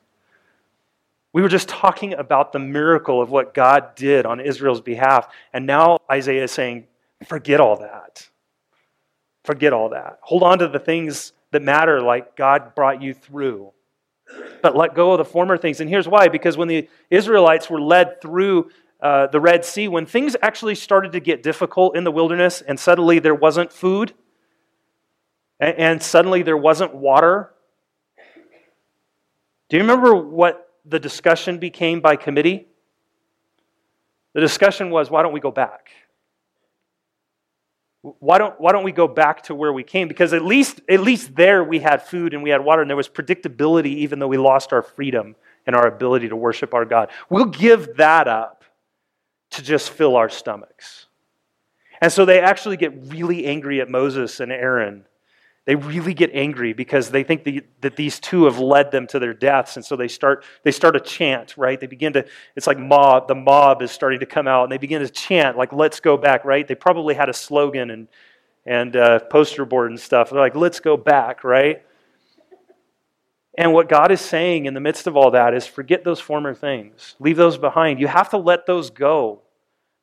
We 1.33 1.43
were 1.43 1.49
just 1.49 1.69
talking 1.69 2.15
about 2.15 2.53
the 2.53 2.59
miracle 2.59 3.21
of 3.21 3.31
what 3.31 3.53
God 3.53 3.95
did 3.95 4.25
on 4.25 4.41
Israel's 4.41 4.81
behalf. 4.81 5.29
And 5.53 5.67
now 5.67 5.99
Isaiah 6.11 6.45
is 6.45 6.53
saying, 6.53 6.87
forget 7.27 7.61
all 7.61 7.77
that. 7.77 8.29
Forget 9.45 9.73
all 9.73 9.91
that. 9.91 10.19
Hold 10.23 10.43
on 10.43 10.59
to 10.61 10.69
the 10.69 10.79
things 10.79 11.33
that 11.51 11.63
matter, 11.63 12.01
like 12.01 12.37
God 12.37 12.75
brought 12.75 13.03
you 13.03 13.13
through. 13.13 13.73
But 14.63 14.77
let 14.77 14.95
go 14.95 15.13
of 15.13 15.19
the 15.19 15.25
former 15.25 15.57
things. 15.57 15.81
And 15.81 15.89
here's 15.89 16.09
why 16.09 16.29
because 16.29 16.57
when 16.57 16.69
the 16.69 16.89
Israelites 17.11 17.71
were 17.71 17.81
led 17.81 18.21
through 18.21 18.71
uh, 19.01 19.29
the 19.29 19.41
Red 19.41 19.65
Sea, 19.65 19.89
when 19.89 20.07
things 20.07 20.37
actually 20.43 20.75
started 20.75 21.13
to 21.13 21.21
get 21.21 21.43
difficult 21.43 21.97
in 21.97 22.05
the 22.05 22.11
wilderness 22.11 22.63
and 22.63 22.79
suddenly 22.79 23.19
there 23.19 23.35
wasn't 23.35 23.73
food 23.73 24.13
and, 25.61 25.77
and 25.77 26.03
suddenly 26.03 26.43
there 26.43 26.57
wasn't 26.57 26.95
water, 26.95 27.55
do 29.69 29.77
you 29.77 29.83
remember 29.83 30.15
what 30.15 30.75
the 30.85 30.99
discussion 30.99 31.59
became 31.59 32.01
by 32.01 32.17
committee? 32.17 32.67
The 34.33 34.41
discussion 34.41 34.91
was 34.91 35.11
why 35.11 35.23
don't 35.23 35.33
we 35.33 35.41
go 35.41 35.51
back? 35.51 35.91
Why 38.21 38.39
don't, 38.39 38.61
why 38.61 38.73
don't 38.73 38.85
we 38.85 38.93
go 38.93 39.09
back 39.09 39.43
to 39.45 39.55
where 39.55 39.73
we 39.73 39.83
came? 39.83 40.09
Because 40.09 40.33
at 40.33 40.45
least, 40.45 40.81
at 40.89 41.01
least 41.01 41.35
there 41.35 41.65
we 41.65 41.81
had 41.81 42.03
food 42.03 42.35
and 42.35 42.43
we 42.43 42.51
had 42.51 42.65
water 42.65 42.83
and 42.83 42.91
there 42.91 42.97
was 42.97 43.09
predictability, 43.09 43.97
even 43.97 44.19
though 44.19 44.29
we 44.29 44.39
lost 44.39 44.73
our 44.73 44.83
freedom 44.83 45.35
and 45.67 45.75
our 45.75 45.87
ability 45.87 46.29
to 46.29 46.37
worship 46.37 46.75
our 46.75 46.85
God. 46.85 47.11
We'll 47.29 47.47
give 47.47 47.97
that 47.97 48.29
up 48.29 48.65
to 49.51 49.63
just 49.63 49.91
fill 49.91 50.17
our 50.17 50.29
stomachs. 50.29 51.07
And 52.01 52.13
so 52.13 52.25
they 52.25 52.41
actually 52.41 52.77
get 52.77 52.93
really 53.09 53.47
angry 53.47 53.81
at 53.81 53.89
Moses 53.89 54.41
and 54.41 54.53
Aaron 54.53 55.05
they 55.69 55.75
really 55.75 56.15
get 56.15 56.31
angry 56.33 56.73
because 56.73 57.11
they 57.11 57.23
think 57.23 57.45
the, 57.45 57.63
that 57.83 57.95
these 57.95 58.19
two 58.19 58.45
have 58.45 58.59
led 58.59 58.91
them 58.91 59.07
to 59.09 59.19
their 59.19 59.35
deaths. 59.35 59.77
And 59.77 59.85
so 59.85 59.97
they 59.97 60.09
start 60.09 60.43
they 60.63 60.73
start 60.73 60.97
a 60.97 61.01
chant 61.01 61.59
right? 61.59 61.79
They 61.79 61.87
begin 61.87 62.15
to 62.15 62.25
it's 62.57 62.67
like 62.67 62.79
mob 62.79 63.29
the 63.29 63.35
mob 63.35 63.83
is 63.83 63.91
starting 63.91 64.21
to 64.21 64.27
come 64.27 64.49
out 64.49 64.63
and 64.63 64.73
they 64.73 64.79
begin 64.79 65.03
to 65.03 65.11
chant 65.11 65.59
like 65.59 65.75
let's 65.75 66.01
go 66.01 66.17
back 66.17 66.47
right? 66.47 66.67
They 66.67 66.75
probably 66.75 67.15
had 67.15 67.29
a 67.29 67.35
slogan 67.35 67.91
and 67.91 68.09
and 68.65 68.97
uh, 68.97 69.19
poster 69.19 69.67
board 69.67 69.91
and 69.91 70.01
stuff. 70.01 70.31
They're 70.31 70.41
like 70.41 70.57
let's 70.57 70.81
go 70.81 70.97
back 70.97 71.45
right? 71.45 71.83
And 73.59 73.75
what 73.75 73.91
god 73.91 74.11
is 74.11 74.23
saying 74.23 74.65
in 74.65 74.73
the 74.73 74.81
midst 74.81 75.07
of 75.07 75.19
all 75.19 75.33
that 75.33 75.53
is 75.53 75.67
forget 75.67 76.03
those 76.03 76.19
former 76.19 76.55
things. 76.55 77.15
Leave 77.19 77.37
those 77.37 77.59
behind. 77.59 78.01
You 78.01 78.07
have 78.09 78.31
to 78.31 78.39
let 78.39 78.65
those 78.65 78.89
go 78.89 79.43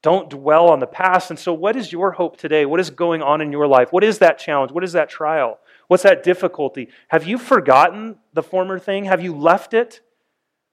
don't 0.05 0.29
dwell 0.29 0.69
on 0.69 0.79
the 0.79 0.85
past. 0.85 1.31
And 1.31 1.39
so, 1.39 1.51
what 1.51 1.75
is 1.75 1.91
your 1.91 2.11
hope 2.11 2.37
today? 2.37 2.67
What 2.67 2.79
is 2.79 2.91
going 2.91 3.23
on 3.23 3.41
in 3.41 3.51
your 3.51 3.65
life? 3.65 3.91
What 3.91 4.03
is 4.03 4.19
that 4.19 4.37
challenge? 4.37 4.71
What 4.71 4.83
is 4.83 4.91
that 4.91 5.09
trial? 5.09 5.57
What's 5.87 6.03
that 6.03 6.21
difficulty? 6.21 6.89
Have 7.07 7.25
you 7.25 7.39
forgotten 7.39 8.17
the 8.31 8.43
former 8.43 8.77
thing? 8.77 9.05
Have 9.05 9.23
you 9.23 9.35
left 9.35 9.73
it? 9.73 10.01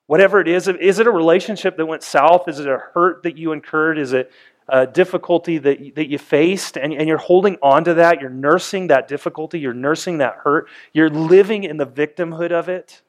Whatever 0.07 0.39
it 0.39 0.49
is, 0.49 0.69
is 0.69 0.99
it 0.99 1.07
a 1.07 1.11
relationship 1.11 1.79
that 1.79 1.87
went 1.87 2.03
south? 2.03 2.47
Is 2.47 2.61
it 2.61 2.69
a 2.69 2.77
hurt 2.93 3.23
that 3.23 3.39
you 3.39 3.53
incurred? 3.53 3.97
Is 3.97 4.13
it 4.13 4.31
a 4.69 4.87
difficulty 4.87 5.57
that, 5.57 5.95
that 5.95 6.11
you 6.11 6.19
faced? 6.19 6.77
And, 6.77 6.93
and 6.93 7.09
you're 7.09 7.17
holding 7.17 7.57
on 7.63 7.85
to 7.85 7.95
that. 7.95 8.21
You're 8.21 8.29
nursing 8.29 8.89
that 8.89 9.09
difficulty. 9.09 9.59
You're 9.59 9.73
nursing 9.73 10.19
that 10.19 10.41
hurt. 10.45 10.69
You're 10.93 11.09
living 11.09 11.65
in 11.65 11.79
the 11.79 11.87
victimhood 11.87 12.53
of 12.53 12.69
it. 12.69 13.01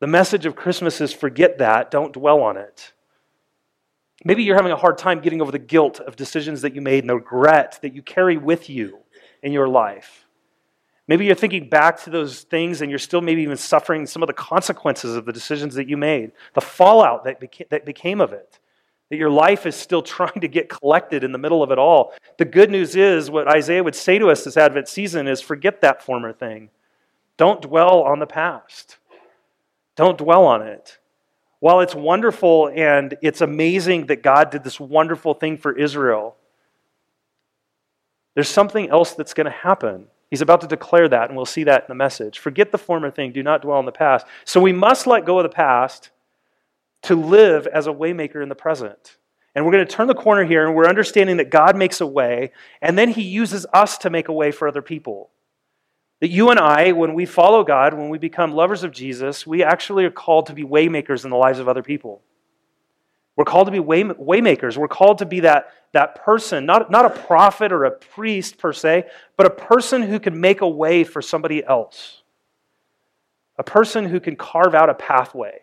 The 0.00 0.06
message 0.06 0.46
of 0.46 0.56
Christmas 0.56 1.02
is 1.02 1.12
forget 1.12 1.58
that, 1.58 1.90
don't 1.90 2.14
dwell 2.14 2.40
on 2.40 2.56
it. 2.56 2.93
Maybe 4.24 4.42
you're 4.42 4.56
having 4.56 4.72
a 4.72 4.76
hard 4.76 4.96
time 4.96 5.20
getting 5.20 5.42
over 5.42 5.52
the 5.52 5.58
guilt 5.58 6.00
of 6.00 6.16
decisions 6.16 6.62
that 6.62 6.74
you 6.74 6.80
made 6.80 7.04
and 7.04 7.10
the 7.10 7.16
regret 7.16 7.78
that 7.82 7.94
you 7.94 8.02
carry 8.02 8.38
with 8.38 8.70
you 8.70 8.98
in 9.42 9.52
your 9.52 9.68
life. 9.68 10.24
Maybe 11.06 11.26
you're 11.26 11.34
thinking 11.34 11.68
back 11.68 12.02
to 12.04 12.10
those 12.10 12.42
things 12.42 12.80
and 12.80 12.90
you're 12.90 12.98
still 12.98 13.20
maybe 13.20 13.42
even 13.42 13.58
suffering 13.58 14.06
some 14.06 14.22
of 14.22 14.26
the 14.26 14.32
consequences 14.32 15.14
of 15.14 15.26
the 15.26 15.32
decisions 15.32 15.74
that 15.74 15.86
you 15.86 15.98
made, 15.98 16.32
the 16.54 16.62
fallout 16.62 17.24
that, 17.24 17.40
beca- 17.40 17.68
that 17.68 17.84
became 17.84 18.22
of 18.22 18.32
it. 18.32 18.58
That 19.10 19.18
your 19.18 19.30
life 19.30 19.66
is 19.66 19.76
still 19.76 20.00
trying 20.02 20.40
to 20.40 20.48
get 20.48 20.70
collected 20.70 21.22
in 21.22 21.32
the 21.32 21.38
middle 21.38 21.62
of 21.62 21.70
it 21.70 21.78
all. 21.78 22.14
The 22.38 22.46
good 22.46 22.70
news 22.70 22.96
is 22.96 23.30
what 23.30 23.46
Isaiah 23.46 23.84
would 23.84 23.94
say 23.94 24.18
to 24.18 24.30
us 24.30 24.44
this 24.44 24.56
Advent 24.56 24.88
season 24.88 25.28
is 25.28 25.42
forget 25.42 25.82
that 25.82 26.02
former 26.02 26.32
thing. 26.32 26.70
Don't 27.36 27.60
dwell 27.60 28.02
on 28.02 28.20
the 28.20 28.26
past. 28.26 28.96
Don't 29.96 30.16
dwell 30.16 30.46
on 30.46 30.62
it. 30.62 30.98
While 31.64 31.80
it's 31.80 31.94
wonderful 31.94 32.70
and 32.76 33.16
it's 33.22 33.40
amazing 33.40 34.08
that 34.08 34.22
God 34.22 34.50
did 34.50 34.64
this 34.64 34.78
wonderful 34.78 35.32
thing 35.32 35.56
for 35.56 35.72
Israel, 35.72 36.36
there's 38.34 38.50
something 38.50 38.90
else 38.90 39.14
that's 39.14 39.32
going 39.32 39.46
to 39.46 39.50
happen. 39.50 40.08
He's 40.28 40.42
about 40.42 40.60
to 40.60 40.66
declare 40.66 41.08
that, 41.08 41.30
and 41.30 41.38
we'll 41.38 41.46
see 41.46 41.64
that 41.64 41.84
in 41.84 41.86
the 41.88 41.94
message. 41.94 42.38
Forget 42.38 42.70
the 42.70 42.76
former 42.76 43.10
thing, 43.10 43.32
do 43.32 43.42
not 43.42 43.62
dwell 43.62 43.78
on 43.78 43.86
the 43.86 43.92
past. 43.92 44.26
So 44.44 44.60
we 44.60 44.74
must 44.74 45.06
let 45.06 45.24
go 45.24 45.38
of 45.38 45.44
the 45.44 45.48
past 45.48 46.10
to 47.04 47.14
live 47.14 47.66
as 47.66 47.86
a 47.86 47.92
waymaker 47.94 48.42
in 48.42 48.50
the 48.50 48.54
present. 48.54 49.16
And 49.54 49.64
we're 49.64 49.72
going 49.72 49.86
to 49.86 49.90
turn 49.90 50.06
the 50.06 50.14
corner 50.14 50.44
here, 50.44 50.66
and 50.66 50.76
we're 50.76 50.86
understanding 50.86 51.38
that 51.38 51.48
God 51.48 51.78
makes 51.78 52.02
a 52.02 52.06
way, 52.06 52.52
and 52.82 52.98
then 52.98 53.08
He 53.08 53.22
uses 53.22 53.64
us 53.72 53.96
to 53.96 54.10
make 54.10 54.28
a 54.28 54.34
way 54.34 54.50
for 54.50 54.68
other 54.68 54.82
people. 54.82 55.30
That 56.24 56.30
you 56.30 56.48
and 56.48 56.58
I, 56.58 56.92
when 56.92 57.12
we 57.12 57.26
follow 57.26 57.64
God, 57.64 57.92
when 57.92 58.08
we 58.08 58.16
become 58.16 58.52
lovers 58.52 58.82
of 58.82 58.92
Jesus, 58.92 59.46
we 59.46 59.62
actually 59.62 60.06
are 60.06 60.10
called 60.10 60.46
to 60.46 60.54
be 60.54 60.64
waymakers 60.64 61.24
in 61.24 61.30
the 61.30 61.36
lives 61.36 61.58
of 61.58 61.68
other 61.68 61.82
people. 61.82 62.22
We're 63.36 63.44
called 63.44 63.66
to 63.66 63.70
be 63.70 63.78
way, 63.78 64.04
waymakers. 64.04 64.78
We're 64.78 64.88
called 64.88 65.18
to 65.18 65.26
be 65.26 65.40
that, 65.40 65.66
that 65.92 66.14
person, 66.14 66.64
not, 66.64 66.90
not 66.90 67.04
a 67.04 67.10
prophet 67.10 67.72
or 67.72 67.84
a 67.84 67.90
priest 67.90 68.56
per 68.56 68.72
se, 68.72 69.04
but 69.36 69.46
a 69.46 69.50
person 69.50 70.00
who 70.00 70.18
can 70.18 70.40
make 70.40 70.62
a 70.62 70.66
way 70.66 71.04
for 71.04 71.20
somebody 71.20 71.62
else. 71.62 72.22
A 73.58 73.62
person 73.62 74.06
who 74.06 74.18
can 74.18 74.34
carve 74.34 74.74
out 74.74 74.88
a 74.88 74.94
pathway 74.94 75.58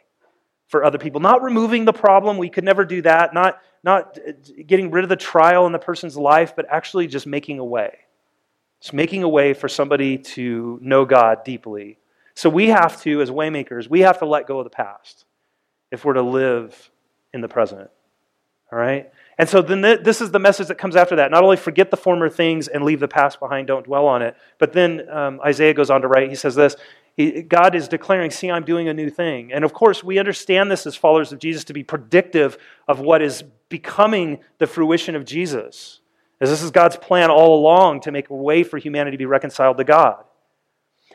for 0.67 0.83
other 0.83 0.99
people. 0.99 1.21
Not 1.21 1.41
removing 1.41 1.85
the 1.85 1.91
problem, 1.91 2.37
we 2.37 2.49
could 2.49 2.65
never 2.65 2.85
do 2.85 3.01
that. 3.01 3.33
Not, 3.33 3.59
not 3.83 4.19
getting 4.67 4.91
rid 4.91 5.05
of 5.05 5.09
the 5.09 5.15
trial 5.15 5.65
in 5.65 5.71
the 5.71 5.79
person's 5.79 6.15
life, 6.15 6.55
but 6.55 6.67
actually 6.69 7.07
just 7.07 7.25
making 7.25 7.57
a 7.57 7.65
way. 7.65 7.97
It's 8.81 8.91
making 8.91 9.21
a 9.21 9.29
way 9.29 9.53
for 9.53 9.69
somebody 9.69 10.17
to 10.17 10.79
know 10.81 11.05
God 11.05 11.43
deeply. 11.43 11.99
So 12.33 12.49
we 12.49 12.69
have 12.69 12.99
to, 13.03 13.21
as 13.21 13.29
waymakers, 13.29 13.87
we 13.87 13.99
have 13.99 14.17
to 14.19 14.25
let 14.25 14.47
go 14.47 14.57
of 14.59 14.63
the 14.63 14.71
past 14.71 15.25
if 15.91 16.03
we're 16.03 16.13
to 16.13 16.23
live 16.23 16.89
in 17.31 17.41
the 17.41 17.47
present. 17.47 17.91
All 18.71 18.79
right? 18.79 19.11
And 19.37 19.47
so 19.47 19.61
then 19.61 19.81
this 19.81 20.19
is 20.19 20.31
the 20.31 20.39
message 20.39 20.67
that 20.67 20.79
comes 20.79 20.95
after 20.95 21.17
that. 21.17 21.29
Not 21.29 21.43
only 21.43 21.57
forget 21.57 21.91
the 21.91 21.97
former 21.97 22.27
things 22.27 22.67
and 22.67 22.83
leave 22.83 22.99
the 22.99 23.07
past 23.07 23.39
behind, 23.39 23.67
don't 23.67 23.85
dwell 23.85 24.07
on 24.07 24.23
it, 24.23 24.35
but 24.57 24.73
then 24.73 25.07
um, 25.09 25.39
Isaiah 25.45 25.75
goes 25.75 25.91
on 25.91 26.01
to 26.01 26.07
write, 26.07 26.29
he 26.29 26.35
says 26.35 26.55
this 26.55 26.75
God 27.49 27.75
is 27.75 27.87
declaring, 27.87 28.31
See, 28.31 28.49
I'm 28.49 28.63
doing 28.63 28.87
a 28.87 28.93
new 28.93 29.09
thing. 29.09 29.51
And 29.53 29.63
of 29.63 29.73
course, 29.73 30.03
we 30.03 30.17
understand 30.17 30.71
this 30.71 30.87
as 30.87 30.95
followers 30.95 31.31
of 31.31 31.39
Jesus 31.39 31.63
to 31.65 31.73
be 31.73 31.83
predictive 31.83 32.57
of 32.87 32.99
what 32.99 33.21
is 33.21 33.43
becoming 33.69 34.39
the 34.57 34.67
fruition 34.67 35.15
of 35.15 35.25
Jesus. 35.25 36.00
As 36.41 36.49
this 36.49 36.63
is 36.63 36.71
God's 36.71 36.97
plan 36.97 37.29
all 37.29 37.57
along 37.57 38.01
to 38.01 38.11
make 38.11 38.31
a 38.31 38.35
way 38.35 38.63
for 38.63 38.79
humanity 38.79 39.15
to 39.15 39.19
be 39.19 39.27
reconciled 39.27 39.77
to 39.77 39.83
God. 39.83 40.23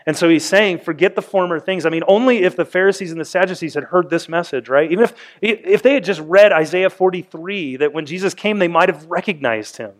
And 0.06 0.16
so 0.16 0.28
he's 0.28 0.44
saying, 0.44 0.78
forget 0.78 1.16
the 1.16 1.22
former 1.22 1.58
things. 1.58 1.84
I 1.84 1.90
mean, 1.90 2.04
only 2.06 2.44
if 2.44 2.54
the 2.54 2.64
Pharisees 2.64 3.10
and 3.10 3.20
the 3.20 3.24
Sadducees 3.24 3.74
had 3.74 3.84
heard 3.84 4.08
this 4.08 4.28
message, 4.28 4.68
right? 4.68 4.90
Even 4.90 5.04
if, 5.04 5.14
if 5.42 5.82
they 5.82 5.94
had 5.94 6.04
just 6.04 6.20
read 6.20 6.52
Isaiah 6.52 6.90
43, 6.90 7.78
that 7.78 7.92
when 7.92 8.06
Jesus 8.06 8.32
came, 8.32 8.60
they 8.60 8.68
might 8.68 8.88
have 8.88 9.04
recognized 9.06 9.78
him. 9.78 9.92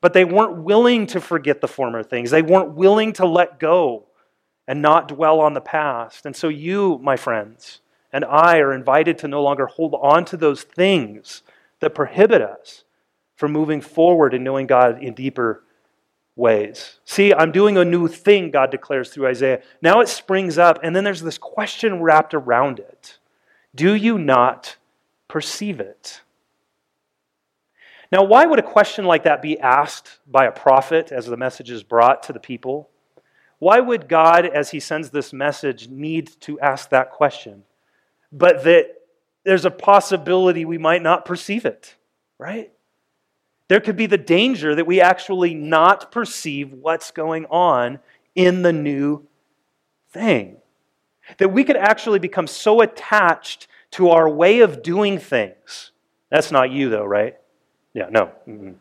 But 0.00 0.14
they 0.14 0.24
weren't 0.24 0.62
willing 0.62 1.06
to 1.08 1.20
forget 1.20 1.60
the 1.60 1.68
former 1.68 2.02
things. 2.02 2.30
They 2.30 2.40
weren't 2.40 2.72
willing 2.72 3.12
to 3.14 3.26
let 3.26 3.60
go 3.60 4.06
and 4.66 4.80
not 4.80 5.08
dwell 5.08 5.40
on 5.40 5.52
the 5.52 5.60
past. 5.60 6.24
And 6.24 6.34
so 6.34 6.48
you, 6.48 6.98
my 7.02 7.16
friends, 7.16 7.80
and 8.12 8.24
I 8.24 8.58
are 8.58 8.72
invited 8.72 9.18
to 9.18 9.28
no 9.28 9.42
longer 9.42 9.66
hold 9.66 9.94
on 10.00 10.24
to 10.26 10.38
those 10.38 10.62
things 10.62 11.42
that 11.80 11.94
prohibit 11.94 12.40
us 12.40 12.84
for 13.38 13.48
moving 13.48 13.80
forward 13.80 14.34
and 14.34 14.42
knowing 14.42 14.66
God 14.66 15.00
in 15.00 15.14
deeper 15.14 15.62
ways. 16.34 16.98
See, 17.04 17.32
I'm 17.32 17.52
doing 17.52 17.78
a 17.78 17.84
new 17.84 18.08
thing, 18.08 18.50
God 18.50 18.72
declares 18.72 19.10
through 19.10 19.28
Isaiah. 19.28 19.62
Now 19.80 20.00
it 20.00 20.08
springs 20.08 20.58
up, 20.58 20.80
and 20.82 20.94
then 20.94 21.04
there's 21.04 21.22
this 21.22 21.38
question 21.38 22.02
wrapped 22.02 22.34
around 22.34 22.80
it 22.80 23.18
Do 23.74 23.94
you 23.94 24.18
not 24.18 24.76
perceive 25.28 25.78
it? 25.78 26.20
Now, 28.10 28.24
why 28.24 28.44
would 28.44 28.58
a 28.58 28.62
question 28.62 29.04
like 29.04 29.22
that 29.22 29.40
be 29.40 29.58
asked 29.60 30.18
by 30.26 30.46
a 30.46 30.52
prophet 30.52 31.12
as 31.12 31.26
the 31.26 31.36
message 31.36 31.70
is 31.70 31.84
brought 31.84 32.24
to 32.24 32.32
the 32.32 32.40
people? 32.40 32.88
Why 33.60 33.78
would 33.78 34.08
God, 34.08 34.46
as 34.46 34.70
he 34.70 34.80
sends 34.80 35.10
this 35.10 35.32
message, 35.32 35.88
need 35.88 36.28
to 36.40 36.58
ask 36.58 36.90
that 36.90 37.12
question? 37.12 37.62
But 38.32 38.64
that 38.64 38.94
there's 39.44 39.64
a 39.64 39.70
possibility 39.70 40.64
we 40.64 40.78
might 40.78 41.02
not 41.02 41.24
perceive 41.24 41.64
it, 41.66 41.94
right? 42.36 42.72
There 43.68 43.80
could 43.80 43.96
be 43.96 44.06
the 44.06 44.18
danger 44.18 44.74
that 44.74 44.86
we 44.86 45.00
actually 45.00 45.54
not 45.54 46.10
perceive 46.10 46.72
what's 46.72 47.10
going 47.10 47.46
on 47.46 48.00
in 48.34 48.62
the 48.62 48.72
new 48.72 49.26
thing. 50.10 50.56
That 51.36 51.52
we 51.52 51.64
could 51.64 51.76
actually 51.76 52.18
become 52.18 52.46
so 52.46 52.80
attached 52.80 53.68
to 53.92 54.10
our 54.10 54.28
way 54.28 54.60
of 54.60 54.82
doing 54.82 55.18
things. 55.18 55.92
That's 56.30 56.50
not 56.50 56.70
you, 56.70 56.88
though, 56.88 57.04
right? 57.04 57.36
Yeah, 57.92 58.08
no. 58.10 58.32
Mm-hmm. 58.48 58.72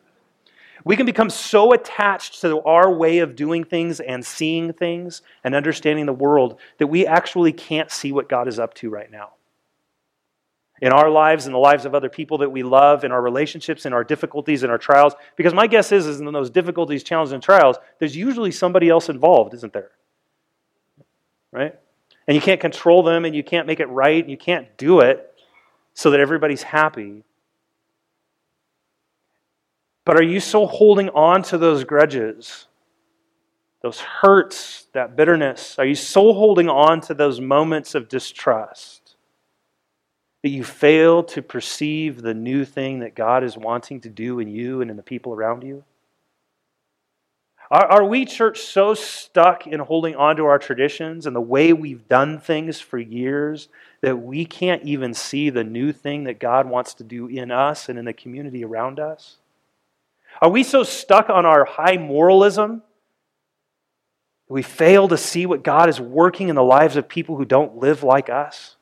We 0.85 0.95
can 0.95 1.05
become 1.05 1.29
so 1.29 1.73
attached 1.73 2.39
to 2.41 2.61
our 2.61 2.89
way 2.89 3.19
of 3.19 3.35
doing 3.35 3.65
things 3.65 3.99
and 3.99 4.25
seeing 4.25 4.71
things 4.71 5.21
and 5.43 5.53
understanding 5.53 6.05
the 6.05 6.13
world 6.13 6.59
that 6.77 6.87
we 6.87 7.05
actually 7.05 7.51
can't 7.51 7.91
see 7.91 8.13
what 8.13 8.29
God 8.29 8.47
is 8.47 8.57
up 8.57 8.73
to 8.75 8.89
right 8.89 9.11
now. 9.11 9.31
In 10.81 10.91
our 10.91 11.09
lives, 11.09 11.47
in 11.47 11.53
the 11.53 11.59
lives 11.59 11.85
of 11.85 11.95
other 11.95 12.09
people 12.09 12.37
that 12.39 12.51
we 12.51 12.63
love, 12.63 13.03
in 13.03 13.11
our 13.11 13.21
relationships, 13.21 13.85
in 13.85 13.93
our 13.93 14.03
difficulties, 14.03 14.63
in 14.63 14.69
our 14.69 14.77
trials. 14.77 15.13
Because 15.35 15.53
my 15.53 15.67
guess 15.67 15.91
is, 15.91 16.05
is 16.05 16.19
in 16.19 16.31
those 16.31 16.49
difficulties, 16.49 17.03
challenges, 17.03 17.33
and 17.33 17.41
trials, 17.41 17.77
there's 17.99 18.15
usually 18.15 18.51
somebody 18.51 18.89
else 18.89 19.09
involved, 19.09 19.53
isn't 19.55 19.73
there? 19.73 19.91
Right? 21.51 21.73
And 22.27 22.35
you 22.35 22.41
can't 22.41 22.61
control 22.61 23.03
them, 23.03 23.25
and 23.25 23.35
you 23.35 23.43
can't 23.43 23.65
make 23.65 23.79
it 23.79 23.87
right, 23.87 24.21
and 24.21 24.29
you 24.29 24.37
can't 24.37 24.77
do 24.77 24.99
it 24.99 25.33
so 25.93 26.11
that 26.11 26.19
everybody's 26.19 26.63
happy. 26.63 27.23
But 30.05 30.17
are 30.17 30.23
you 30.23 30.39
so 30.39 30.67
holding 30.67 31.09
on 31.09 31.41
to 31.43 31.57
those 31.57 31.83
grudges, 31.83 32.67
those 33.81 33.99
hurts, 33.99 34.87
that 34.93 35.15
bitterness? 35.15 35.77
Are 35.79 35.85
you 35.85 35.95
so 35.95 36.33
holding 36.33 36.69
on 36.69 37.01
to 37.01 37.13
those 37.13 37.41
moments 37.41 37.95
of 37.95 38.07
distrust? 38.07 38.96
You 40.49 40.63
fail 40.63 41.23
to 41.23 41.41
perceive 41.41 42.21
the 42.21 42.33
new 42.33 42.65
thing 42.65 42.99
that 42.99 43.15
God 43.15 43.43
is 43.43 43.57
wanting 43.57 44.01
to 44.01 44.09
do 44.09 44.39
in 44.39 44.47
you 44.47 44.81
and 44.81 44.89
in 44.89 44.97
the 44.97 45.03
people 45.03 45.33
around 45.33 45.63
you? 45.63 45.83
Are, 47.69 47.85
are 47.85 48.05
we, 48.05 48.25
church, 48.25 48.61
so 48.61 48.93
stuck 48.93 49.67
in 49.67 49.79
holding 49.81 50.15
on 50.15 50.37
to 50.37 50.45
our 50.45 50.57
traditions 50.59 51.25
and 51.25 51.35
the 51.35 51.41
way 51.41 51.73
we've 51.73 52.07
done 52.07 52.39
things 52.39 52.79
for 52.79 52.97
years 52.97 53.67
that 54.01 54.15
we 54.15 54.45
can't 54.45 54.83
even 54.83 55.13
see 55.13 55.49
the 55.49 55.65
new 55.65 55.91
thing 55.91 56.23
that 56.25 56.39
God 56.39 56.69
wants 56.69 56.93
to 56.95 57.03
do 57.03 57.27
in 57.27 57.51
us 57.51 57.89
and 57.89 57.99
in 57.99 58.05
the 58.05 58.13
community 58.13 58.63
around 58.63 58.99
us? 58.99 59.37
Are 60.41 60.49
we 60.49 60.63
so 60.63 60.83
stuck 60.83 61.29
on 61.29 61.45
our 61.45 61.65
high 61.65 61.97
moralism 61.97 62.83
that 64.47 64.53
we 64.53 64.61
fail 64.61 65.09
to 65.09 65.17
see 65.17 65.45
what 65.45 65.63
God 65.63 65.89
is 65.89 65.99
working 65.99 66.47
in 66.47 66.55
the 66.55 66.63
lives 66.63 66.95
of 66.95 67.09
people 67.09 67.35
who 67.35 67.45
don't 67.45 67.77
live 67.77 68.01
like 68.01 68.29
us? 68.29 68.76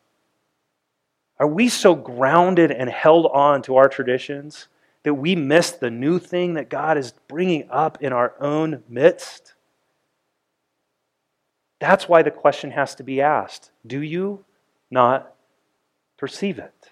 Are 1.39 1.47
we 1.47 1.69
so 1.69 1.95
grounded 1.95 2.71
and 2.71 2.89
held 2.89 3.27
on 3.33 3.61
to 3.63 3.75
our 3.75 3.89
traditions 3.89 4.67
that 5.03 5.13
we 5.13 5.35
miss 5.35 5.71
the 5.71 5.91
new 5.91 6.17
thing 6.17 6.53
that 6.53 6.69
God 6.69 6.97
is 6.97 7.13
bringing 7.27 7.67
up 7.69 8.01
in 8.01 8.13
our 8.13 8.33
own 8.39 8.83
midst? 8.87 9.53
That's 11.79 12.07
why 12.07 12.21
the 12.21 12.31
question 12.31 12.71
has 12.71 12.95
to 12.95 13.03
be 13.03 13.21
asked 13.21 13.71
Do 13.85 14.01
you 14.01 14.45
not 14.89 15.33
perceive 16.17 16.57
it? 16.57 16.91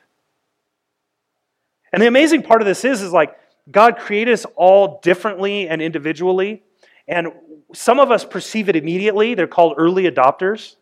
And 1.93 2.01
the 2.01 2.07
amazing 2.07 2.41
part 2.41 2.61
of 2.61 2.65
this 2.65 2.83
is, 2.83 3.01
is 3.01 3.13
like 3.13 3.37
God 3.71 3.97
created 3.97 4.33
us 4.33 4.45
all 4.55 4.99
differently 5.01 5.69
and 5.69 5.81
individually. 5.81 6.63
And 7.07 7.27
some 7.73 7.99
of 7.99 8.11
us 8.11 8.25
perceive 8.25 8.67
it 8.67 8.75
immediately. 8.75 9.35
They're 9.35 9.47
called 9.47 9.75
early 9.77 10.09
adopters. 10.09 10.75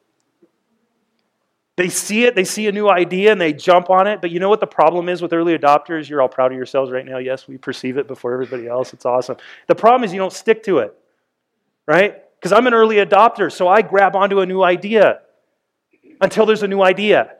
They 1.77 1.89
see 1.89 2.25
it, 2.25 2.35
they 2.35 2.43
see 2.43 2.67
a 2.67 2.71
new 2.71 2.89
idea, 2.89 3.31
and 3.31 3.39
they 3.39 3.53
jump 3.53 3.89
on 3.89 4.05
it. 4.05 4.21
But 4.21 4.31
you 4.31 4.39
know 4.39 4.49
what 4.49 4.59
the 4.59 4.67
problem 4.67 5.09
is 5.09 5.21
with 5.21 5.33
early 5.33 5.57
adopters? 5.57 6.09
You're 6.09 6.21
all 6.21 6.29
proud 6.29 6.51
of 6.51 6.57
yourselves 6.57 6.91
right 6.91 7.05
now. 7.05 7.17
Yes, 7.17 7.47
we 7.47 7.57
perceive 7.57 7.97
it 7.97 8.07
before 8.07 8.33
everybody 8.33 8.67
else. 8.67 8.93
It's 8.93 9.05
awesome. 9.05 9.37
The 9.67 9.75
problem 9.75 10.03
is 10.03 10.13
you 10.13 10.19
don't 10.19 10.33
stick 10.33 10.63
to 10.63 10.79
it, 10.79 10.93
right? 11.87 12.23
Because 12.35 12.51
I'm 12.51 12.67
an 12.67 12.73
early 12.73 12.97
adopter, 12.97 13.51
so 13.51 13.67
I 13.67 13.81
grab 13.81 14.15
onto 14.15 14.41
a 14.41 14.45
new 14.45 14.63
idea 14.63 15.21
until 16.19 16.45
there's 16.45 16.63
a 16.63 16.67
new 16.67 16.81
idea. 16.81 17.35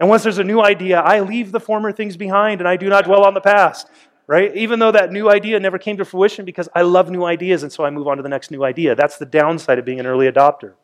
And 0.00 0.08
once 0.08 0.22
there's 0.22 0.38
a 0.38 0.44
new 0.44 0.60
idea, 0.60 1.00
I 1.00 1.20
leave 1.20 1.52
the 1.52 1.60
former 1.60 1.92
things 1.92 2.16
behind 2.16 2.60
and 2.60 2.68
I 2.68 2.76
do 2.76 2.88
not 2.88 3.04
dwell 3.04 3.24
on 3.24 3.34
the 3.34 3.40
past, 3.40 3.88
right? 4.26 4.54
Even 4.56 4.78
though 4.78 4.92
that 4.92 5.10
new 5.10 5.28
idea 5.28 5.58
never 5.58 5.78
came 5.78 5.96
to 5.96 6.04
fruition 6.04 6.44
because 6.44 6.68
I 6.74 6.82
love 6.82 7.10
new 7.10 7.24
ideas, 7.24 7.62
and 7.62 7.72
so 7.72 7.84
I 7.84 7.90
move 7.90 8.06
on 8.06 8.16
to 8.16 8.22
the 8.22 8.28
next 8.28 8.50
new 8.50 8.64
idea. 8.64 8.94
That's 8.94 9.18
the 9.18 9.26
downside 9.26 9.78
of 9.78 9.84
being 9.84 10.00
an 10.00 10.06
early 10.06 10.30
adopter. 10.30 10.74